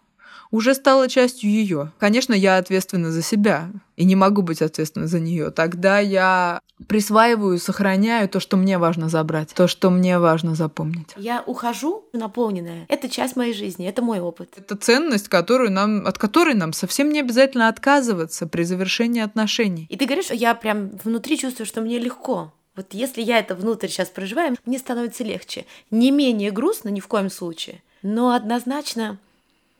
уже 0.51 0.73
стала 0.73 1.07
частью 1.07 1.49
ее. 1.49 1.91
Конечно, 1.99 2.33
я 2.33 2.57
ответственна 2.57 3.11
за 3.11 3.21
себя 3.21 3.69
и 3.95 4.05
не 4.05 4.15
могу 4.15 4.41
быть 4.41 4.61
ответственна 4.61 5.07
за 5.07 5.19
нее. 5.19 5.51
Тогда 5.51 5.99
я 5.99 6.61
присваиваю, 6.87 7.57
сохраняю 7.57 8.29
то, 8.29 8.39
что 8.39 8.57
мне 8.57 8.77
важно 8.77 9.09
забрать, 9.09 9.53
то, 9.53 9.67
что 9.67 9.89
мне 9.89 10.19
важно 10.19 10.55
запомнить. 10.55 11.09
Я 11.17 11.43
ухожу 11.45 12.05
наполненная. 12.13 12.85
Это 12.87 13.09
часть 13.09 13.35
моей 13.35 13.53
жизни, 13.53 13.87
это 13.87 14.01
мой 14.01 14.19
опыт. 14.19 14.53
Это 14.55 14.75
ценность, 14.75 15.27
которую 15.27 15.71
нам, 15.71 16.05
от 16.05 16.17
которой 16.17 16.53
нам 16.53 16.73
совсем 16.73 17.09
не 17.09 17.19
обязательно 17.19 17.67
отказываться 17.67 18.47
при 18.47 18.63
завершении 18.63 19.21
отношений. 19.21 19.87
И 19.89 19.97
ты 19.97 20.05
говоришь, 20.05 20.29
я 20.31 20.53
прям 20.53 20.89
внутри 21.03 21.37
чувствую, 21.37 21.65
что 21.65 21.81
мне 21.81 21.97
легко. 21.97 22.53
Вот 22.75 22.93
если 22.93 23.23
я 23.23 23.39
это 23.39 23.55
внутрь 23.55 23.87
сейчас 23.87 24.09
проживаю, 24.09 24.55
мне 24.65 24.77
становится 24.77 25.23
легче. 25.23 25.65
Не 25.89 26.11
менее 26.11 26.51
грустно 26.51 26.89
ни 26.89 26.99
в 26.99 27.07
коем 27.07 27.31
случае, 27.31 27.81
но 28.03 28.35
однозначно 28.35 29.17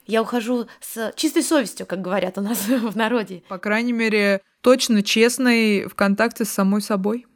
я 0.07 0.21
ухожу 0.21 0.67
с 0.79 1.13
чистой 1.15 1.43
совестью, 1.43 1.85
как 1.85 2.01
говорят 2.01 2.37
у 2.37 2.41
нас 2.41 2.67
в 2.67 2.95
народе. 2.95 3.43
По 3.49 3.57
крайней 3.57 3.93
мере, 3.93 4.41
точно 4.61 5.03
честной 5.03 5.85
в 5.85 5.95
контакте 5.95 6.45
с 6.45 6.49
самой 6.49 6.81
собой. 6.81 7.27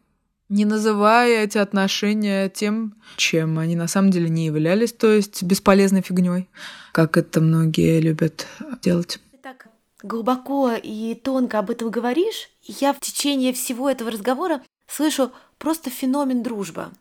Не 0.49 0.65
называя 0.65 1.43
эти 1.43 1.57
отношения 1.57 2.49
тем, 2.49 2.95
чем 3.15 3.57
они 3.57 3.75
на 3.75 3.87
самом 3.87 4.11
деле 4.11 4.27
не 4.27 4.47
являлись, 4.47 4.91
то 4.91 5.09
есть 5.09 5.43
бесполезной 5.43 6.01
фигней, 6.01 6.49
как 6.91 7.15
это 7.15 7.39
многие 7.39 8.01
любят 8.01 8.47
делать. 8.81 9.19
Ты 9.31 9.37
так 9.37 9.67
глубоко 10.03 10.73
и 10.73 11.15
тонко 11.15 11.59
об 11.59 11.69
этом 11.69 11.89
говоришь, 11.89 12.49
я 12.63 12.91
в 12.91 12.99
течение 12.99 13.53
всего 13.53 13.89
этого 13.89 14.11
разговора 14.11 14.61
слышу 14.87 15.31
просто 15.57 15.89
феномен 15.89 16.43
дружба. 16.43 16.91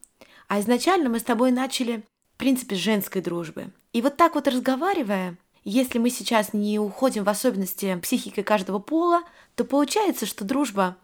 А 0.47 0.61
изначально 0.61 1.09
мы 1.09 1.18
с 1.18 1.25
тобой 1.25 1.51
начали, 1.51 2.05
в 2.35 2.39
принципе, 2.39 2.77
с 2.77 2.79
женской 2.79 3.21
дружбы. 3.21 3.73
И 3.93 4.01
вот 4.01 4.16
так 4.16 4.37
вот 4.37 4.47
разговаривая, 4.47 5.37
если 5.65 5.99
мы 5.99 6.11
сейчас 6.11 6.53
не 6.53 6.79
уходим 6.79 7.25
в 7.25 7.29
особенности 7.29 7.99
психики 8.03 8.43
каждого 8.43 8.79
пола, 8.79 9.23
то 9.55 9.65
получается, 9.65 10.27
что 10.27 10.45
дружба, 10.45 10.97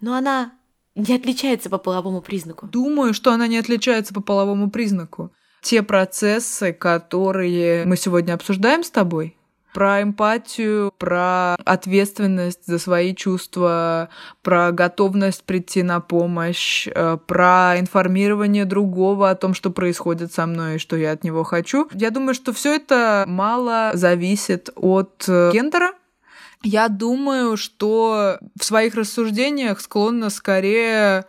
ну, 0.00 0.14
она 0.14 0.52
не 0.94 1.14
отличается 1.14 1.70
по 1.70 1.78
половому 1.78 2.20
признаку. 2.20 2.66
Думаю, 2.66 3.14
что 3.14 3.32
она 3.32 3.46
не 3.46 3.58
отличается 3.58 4.12
по 4.12 4.20
половому 4.20 4.70
признаку. 4.70 5.32
Те 5.62 5.82
процессы, 5.82 6.72
которые 6.72 7.84
мы 7.84 7.96
сегодня 7.96 8.34
обсуждаем 8.34 8.82
с 8.84 8.90
тобой, 8.90 9.37
про 9.78 10.02
эмпатию, 10.02 10.92
про 10.98 11.54
ответственность 11.64 12.66
за 12.66 12.80
свои 12.80 13.14
чувства, 13.14 14.08
про 14.42 14.72
готовность 14.72 15.44
прийти 15.44 15.84
на 15.84 16.00
помощь, 16.00 16.88
э, 16.92 17.16
про 17.24 17.78
информирование 17.78 18.64
другого 18.64 19.30
о 19.30 19.36
том, 19.36 19.54
что 19.54 19.70
происходит 19.70 20.32
со 20.32 20.46
мной 20.46 20.74
и 20.74 20.78
что 20.78 20.96
я 20.96 21.12
от 21.12 21.22
него 21.22 21.44
хочу. 21.44 21.88
Я 21.94 22.10
думаю, 22.10 22.34
что 22.34 22.52
все 22.52 22.74
это 22.74 23.24
мало 23.28 23.92
зависит 23.94 24.68
от 24.74 25.26
э, 25.28 25.52
гендера, 25.52 25.92
я 26.64 26.88
думаю, 26.88 27.56
что 27.56 28.40
в 28.58 28.64
своих 28.64 28.96
рассуждениях 28.96 29.80
склонна 29.80 30.30
скорее 30.30 31.24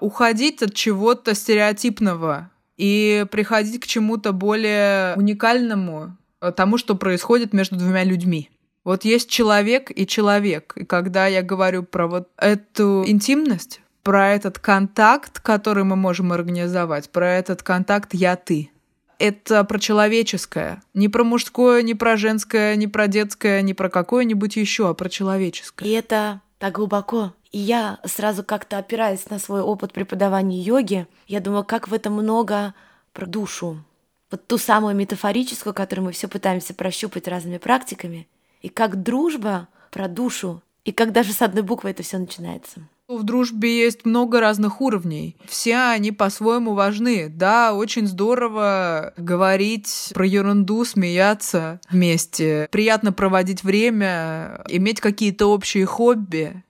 уходить 0.00 0.62
от 0.62 0.74
чего-то 0.74 1.34
стереотипного 1.34 2.50
и 2.76 3.24
приходить 3.30 3.80
к 3.80 3.86
чему-то 3.86 4.32
более 4.32 5.14
уникальному, 5.16 6.18
тому, 6.52 6.78
что 6.78 6.94
происходит 6.94 7.52
между 7.52 7.76
двумя 7.76 8.04
людьми. 8.04 8.50
Вот 8.84 9.04
есть 9.04 9.30
человек 9.30 9.90
и 9.94 10.06
человек. 10.06 10.74
И 10.76 10.84
когда 10.84 11.26
я 11.26 11.42
говорю 11.42 11.82
про 11.82 12.06
вот 12.06 12.28
эту 12.36 13.04
интимность, 13.06 13.80
про 14.02 14.34
этот 14.34 14.58
контакт, 14.58 15.40
который 15.40 15.84
мы 15.84 15.96
можем 15.96 16.32
организовать, 16.32 17.08
про 17.10 17.30
этот 17.30 17.62
контакт 17.62 18.12
«я-ты», 18.12 18.70
это 19.18 19.64
про 19.64 19.78
человеческое. 19.78 20.82
Не 20.92 21.08
про 21.08 21.24
мужское, 21.24 21.82
не 21.82 21.94
про 21.94 22.16
женское, 22.16 22.76
не 22.76 22.86
про 22.88 23.06
детское, 23.06 23.62
не 23.62 23.72
про 23.72 23.88
какое-нибудь 23.88 24.56
еще, 24.56 24.90
а 24.90 24.94
про 24.94 25.08
человеческое. 25.08 25.88
И 25.88 25.92
это 25.92 26.40
так 26.58 26.74
глубоко. 26.74 27.32
И 27.52 27.58
я 27.58 28.00
сразу 28.04 28.42
как-то 28.42 28.78
опираясь 28.78 29.30
на 29.30 29.38
свой 29.38 29.62
опыт 29.62 29.92
преподавания 29.92 30.60
йоги, 30.60 31.06
я 31.28 31.40
думаю, 31.40 31.64
как 31.64 31.88
в 31.88 31.94
этом 31.94 32.14
много 32.14 32.74
про 33.12 33.26
душу, 33.26 33.84
вот 34.30 34.46
ту 34.46 34.58
самую 34.58 34.94
метафорическую, 34.96 35.74
которую 35.74 36.06
мы 36.06 36.12
все 36.12 36.28
пытаемся 36.28 36.74
прощупать 36.74 37.28
разными 37.28 37.58
практиками, 37.58 38.28
и 38.62 38.68
как 38.68 39.02
дружба 39.02 39.68
про 39.90 40.08
душу, 40.08 40.62
и 40.84 40.92
как 40.92 41.12
даже 41.12 41.32
с 41.32 41.42
одной 41.42 41.62
буквы 41.62 41.90
это 41.90 42.02
все 42.02 42.18
начинается. 42.18 42.88
В 43.06 43.22
дружбе 43.22 43.84
есть 43.84 44.06
много 44.06 44.40
разных 44.40 44.80
уровней. 44.80 45.36
Все 45.46 45.76
они 45.76 46.10
по-своему 46.10 46.72
важны. 46.72 47.28
Да, 47.28 47.74
очень 47.74 48.06
здорово 48.06 49.12
говорить 49.18 50.10
про 50.14 50.26
ерунду, 50.26 50.86
смеяться 50.86 51.80
вместе. 51.90 52.66
Приятно 52.70 53.12
проводить 53.12 53.62
время, 53.62 54.64
иметь 54.68 55.00
какие-то 55.02 55.46
общие 55.46 55.84
хобби 55.84 56.64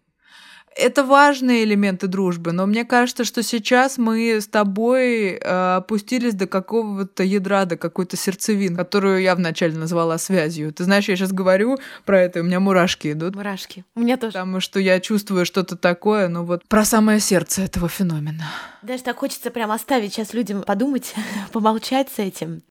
это 0.77 1.05
важные 1.05 1.65
элементы 1.65 2.07
дружбы, 2.07 2.53
но 2.53 2.67
мне 2.67 2.85
кажется, 2.85 3.25
что 3.25 3.43
сейчас 3.43 3.99
мы 3.99 4.41
с 4.41 4.47
тобой 4.47 5.33
э, 5.33 5.77
опустились 5.77 6.35
до 6.35 6.47
какого-то 6.47 7.23
ядра, 7.23 7.65
до 7.65 7.77
какой-то 7.77 8.17
сердцевины, 8.17 8.77
которую 8.77 9.23
я 9.23 9.35
вначале 9.35 9.77
назвала 9.77 10.19
связью. 10.19 10.73
Ты 10.73 10.85
знаешь, 10.85 11.09
я 11.09 11.17
сейчас 11.17 11.33
говорю 11.33 11.79
про 12.05 12.21
это, 12.21 12.41
и 12.41 12.43
у 12.43 12.45
меня 12.45 12.61
мурашки 12.61 13.13
идут. 13.13 13.35
Мурашки. 13.35 13.85
У 13.95 14.01
меня 14.01 14.17
тоже. 14.17 14.33
Потому 14.33 14.61
что 14.61 14.81
я 14.81 15.01
чувствую 15.01 15.47
что-то 15.47 15.77
такое, 15.77 16.29
ну 16.29 16.45
вот 16.45 16.65
про 16.67 16.85
самое 16.85 17.21
сердце 17.21 17.63
этого 17.63 17.89
феномена. 17.89 18.45
Даже 18.83 19.03
так 19.03 19.17
хочется 19.19 19.51
прям 19.51 19.71
оставить 19.71 20.15
сейчас 20.15 20.35
людям 20.35 20.63
подумать, 20.63 21.15
помолчать 21.53 22.09
с 22.11 22.19
этим. 22.19 22.63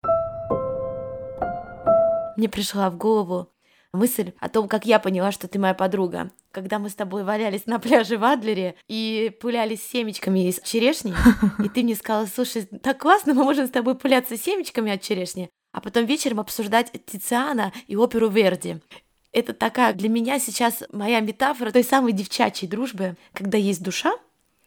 Мне 2.35 2.49
пришла 2.49 2.89
в 2.89 2.97
голову 2.97 3.52
мысль 3.93 4.33
о 4.39 4.49
том, 4.49 4.67
как 4.67 4.85
я 4.85 4.99
поняла, 4.99 5.31
что 5.31 5.47
ты 5.47 5.59
моя 5.59 5.73
подруга. 5.73 6.31
Когда 6.51 6.79
мы 6.79 6.89
с 6.89 6.95
тобой 6.95 7.23
валялись 7.23 7.65
на 7.65 7.79
пляже 7.79 8.17
в 8.17 8.23
Адлере 8.23 8.75
и 8.87 9.31
пулялись 9.39 9.83
семечками 9.83 10.49
из 10.49 10.59
черешни, 10.61 11.13
и 11.63 11.69
ты 11.69 11.83
мне 11.83 11.95
сказала, 11.95 12.25
слушай, 12.25 12.63
так 12.63 12.99
классно, 12.99 13.33
мы 13.33 13.43
можем 13.43 13.67
с 13.67 13.71
тобой 13.71 13.95
пуляться 13.95 14.37
семечками 14.37 14.91
от 14.91 15.01
черешни, 15.01 15.49
а 15.71 15.79
потом 15.79 16.05
вечером 16.05 16.39
обсуждать 16.39 16.91
Тициана 17.05 17.71
и 17.87 17.95
оперу 17.95 18.29
Верди. 18.29 18.79
Это 19.31 19.53
такая 19.53 19.93
для 19.93 20.09
меня 20.09 20.39
сейчас 20.39 20.83
моя 20.91 21.19
метафора 21.19 21.71
той 21.71 21.83
самой 21.83 22.11
девчачьей 22.11 22.69
дружбы, 22.69 23.15
когда 23.33 23.57
есть 23.57 23.81
душа, 23.81 24.13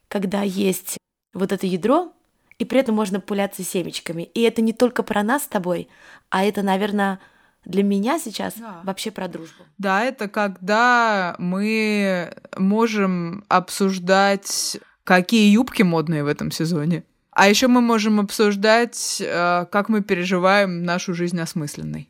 когда 0.08 0.42
есть 0.42 0.98
вот 1.34 1.52
это 1.52 1.66
ядро, 1.66 2.12
и 2.58 2.64
при 2.64 2.80
этом 2.80 2.94
можно 2.94 3.20
пуляться 3.20 3.62
семечками. 3.62 4.24
И 4.34 4.40
это 4.42 4.62
не 4.62 4.72
только 4.72 5.02
про 5.02 5.22
нас 5.22 5.44
с 5.44 5.48
тобой, 5.48 5.88
а 6.30 6.44
это, 6.44 6.62
наверное, 6.62 7.20
для 7.66 7.82
меня 7.82 8.18
сейчас 8.18 8.54
да. 8.54 8.80
вообще 8.84 9.10
про 9.10 9.28
дружбу. 9.28 9.64
Да, 9.76 10.02
это 10.02 10.28
когда 10.28 11.34
мы 11.38 12.32
можем 12.56 13.44
обсуждать, 13.48 14.78
какие 15.04 15.52
юбки 15.52 15.82
модные 15.82 16.24
в 16.24 16.28
этом 16.28 16.50
сезоне. 16.50 17.04
А 17.32 17.48
еще 17.48 17.66
мы 17.66 17.80
можем 17.80 18.20
обсуждать, 18.20 19.20
э, 19.20 19.66
как 19.70 19.88
мы 19.88 20.00
переживаем 20.00 20.84
нашу 20.84 21.12
жизнь 21.12 21.38
осмысленной. 21.38 22.08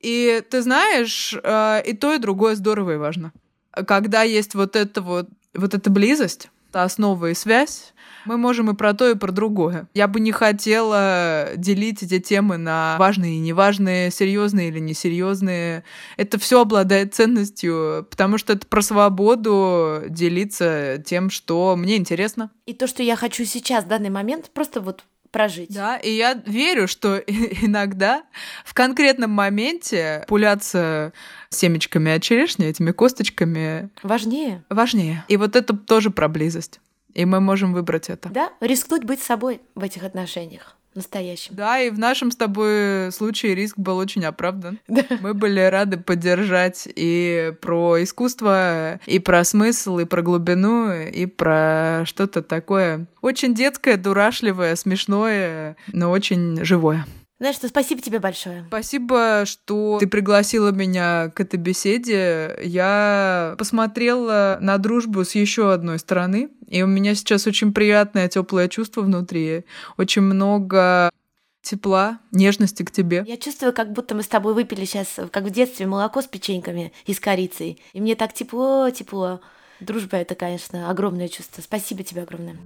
И 0.00 0.42
ты 0.48 0.62
знаешь, 0.62 1.34
э, 1.42 1.82
и 1.84 1.94
то, 1.94 2.12
и 2.12 2.18
другое 2.18 2.54
здорово 2.54 2.94
и 2.94 2.96
важно. 2.98 3.32
Когда 3.86 4.22
есть 4.22 4.54
вот 4.54 4.76
эта 4.76 5.00
вот, 5.00 5.28
вот 5.54 5.74
эта 5.74 5.90
близость, 5.90 6.50
основа 6.72 7.30
и 7.30 7.34
связь, 7.34 7.91
мы 8.24 8.36
можем 8.36 8.70
и 8.70 8.74
про 8.74 8.94
то, 8.94 9.10
и 9.10 9.14
про 9.14 9.32
другое. 9.32 9.88
Я 9.94 10.08
бы 10.08 10.20
не 10.20 10.32
хотела 10.32 11.50
делить 11.56 12.02
эти 12.02 12.20
темы 12.20 12.56
на 12.56 12.96
важные 12.98 13.36
и 13.36 13.40
неважные, 13.40 14.10
серьезные 14.10 14.68
или 14.68 14.78
несерьезные. 14.78 15.84
Это 16.16 16.38
все 16.38 16.60
обладает 16.60 17.14
ценностью, 17.14 18.06
потому 18.10 18.38
что 18.38 18.52
это 18.52 18.66
про 18.66 18.82
свободу 18.82 20.02
делиться 20.08 21.02
тем, 21.04 21.30
что 21.30 21.76
мне 21.76 21.96
интересно. 21.96 22.50
И 22.66 22.74
то, 22.74 22.86
что 22.86 23.02
я 23.02 23.16
хочу 23.16 23.44
сейчас, 23.44 23.84
в 23.84 23.88
данный 23.88 24.10
момент, 24.10 24.50
просто 24.50 24.80
вот 24.80 25.04
прожить. 25.32 25.74
Да, 25.74 25.96
и 25.96 26.10
я 26.10 26.34
верю, 26.46 26.86
что 26.86 27.16
иногда 27.16 28.22
в 28.64 28.74
конкретном 28.74 29.30
моменте 29.30 30.24
пуляться 30.28 31.12
семечками 31.48 32.12
от 32.12 32.22
черешни, 32.22 32.66
этими 32.66 32.92
косточками... 32.92 33.90
Важнее. 34.02 34.62
Важнее. 34.68 35.24
И 35.28 35.36
вот 35.36 35.56
это 35.56 35.76
тоже 35.76 36.10
про 36.10 36.28
близость. 36.28 36.80
И 37.14 37.24
мы 37.24 37.40
можем 37.40 37.72
выбрать 37.72 38.10
это. 38.10 38.28
Да, 38.28 38.52
рискнуть 38.60 39.04
быть 39.04 39.20
собой 39.20 39.60
в 39.74 39.82
этих 39.82 40.04
отношениях 40.04 40.76
настоящим. 40.94 41.54
Да, 41.54 41.80
и 41.80 41.90
в 41.90 41.98
нашем 41.98 42.30
с 42.30 42.36
тобой 42.36 43.10
случае 43.12 43.54
риск 43.54 43.78
был 43.78 43.96
очень 43.96 44.24
оправдан. 44.24 44.78
Да. 44.92 45.04
Мы 45.20 45.32
были 45.32 45.60
рады 45.60 45.96
поддержать 45.96 46.86
и 46.86 47.54
про 47.62 48.02
искусство, 48.02 49.00
и 49.06 49.18
про 49.18 49.42
смысл, 49.42 50.00
и 50.00 50.04
про 50.04 50.20
глубину, 50.20 50.92
и 50.92 51.24
про 51.24 52.02
что-то 52.04 52.42
такое 52.42 53.06
очень 53.22 53.54
детское, 53.54 53.96
дурашливое, 53.96 54.76
смешное, 54.76 55.76
но 55.86 56.10
очень 56.10 56.62
живое. 56.62 57.06
Знаешь 57.42 57.56
что, 57.56 57.66
спасибо 57.66 58.00
тебе 58.00 58.20
большое. 58.20 58.64
Спасибо, 58.68 59.42
что 59.46 59.96
ты 59.98 60.06
пригласила 60.06 60.70
меня 60.70 61.28
к 61.34 61.40
этой 61.40 61.58
беседе. 61.58 62.56
Я 62.62 63.56
посмотрела 63.58 64.58
на 64.60 64.78
дружбу 64.78 65.24
с 65.24 65.34
еще 65.34 65.72
одной 65.72 65.98
стороны, 65.98 66.50
и 66.68 66.84
у 66.84 66.86
меня 66.86 67.16
сейчас 67.16 67.48
очень 67.48 67.74
приятное, 67.74 68.28
теплое 68.28 68.68
чувство 68.68 69.00
внутри. 69.00 69.64
Очень 69.96 70.22
много 70.22 71.10
тепла, 71.62 72.20
нежности 72.30 72.84
к 72.84 72.92
тебе. 72.92 73.24
Я 73.26 73.36
чувствую, 73.36 73.72
как 73.72 73.92
будто 73.92 74.14
мы 74.14 74.22
с 74.22 74.28
тобой 74.28 74.54
выпили 74.54 74.84
сейчас, 74.84 75.18
как 75.32 75.42
в 75.42 75.50
детстве, 75.50 75.86
молоко 75.86 76.22
с 76.22 76.28
печеньками 76.28 76.92
и 77.06 77.12
с 77.12 77.18
корицей. 77.18 77.82
И 77.92 78.00
мне 78.00 78.14
так 78.14 78.34
тепло, 78.34 78.88
тепло. 78.90 79.40
Дружба— 79.80 80.16
это, 80.18 80.36
конечно, 80.36 80.88
огромное 80.88 81.26
чувство. 81.26 81.60
Спасибо 81.60 82.04
тебе 82.04 82.22
огромное. 82.22 82.56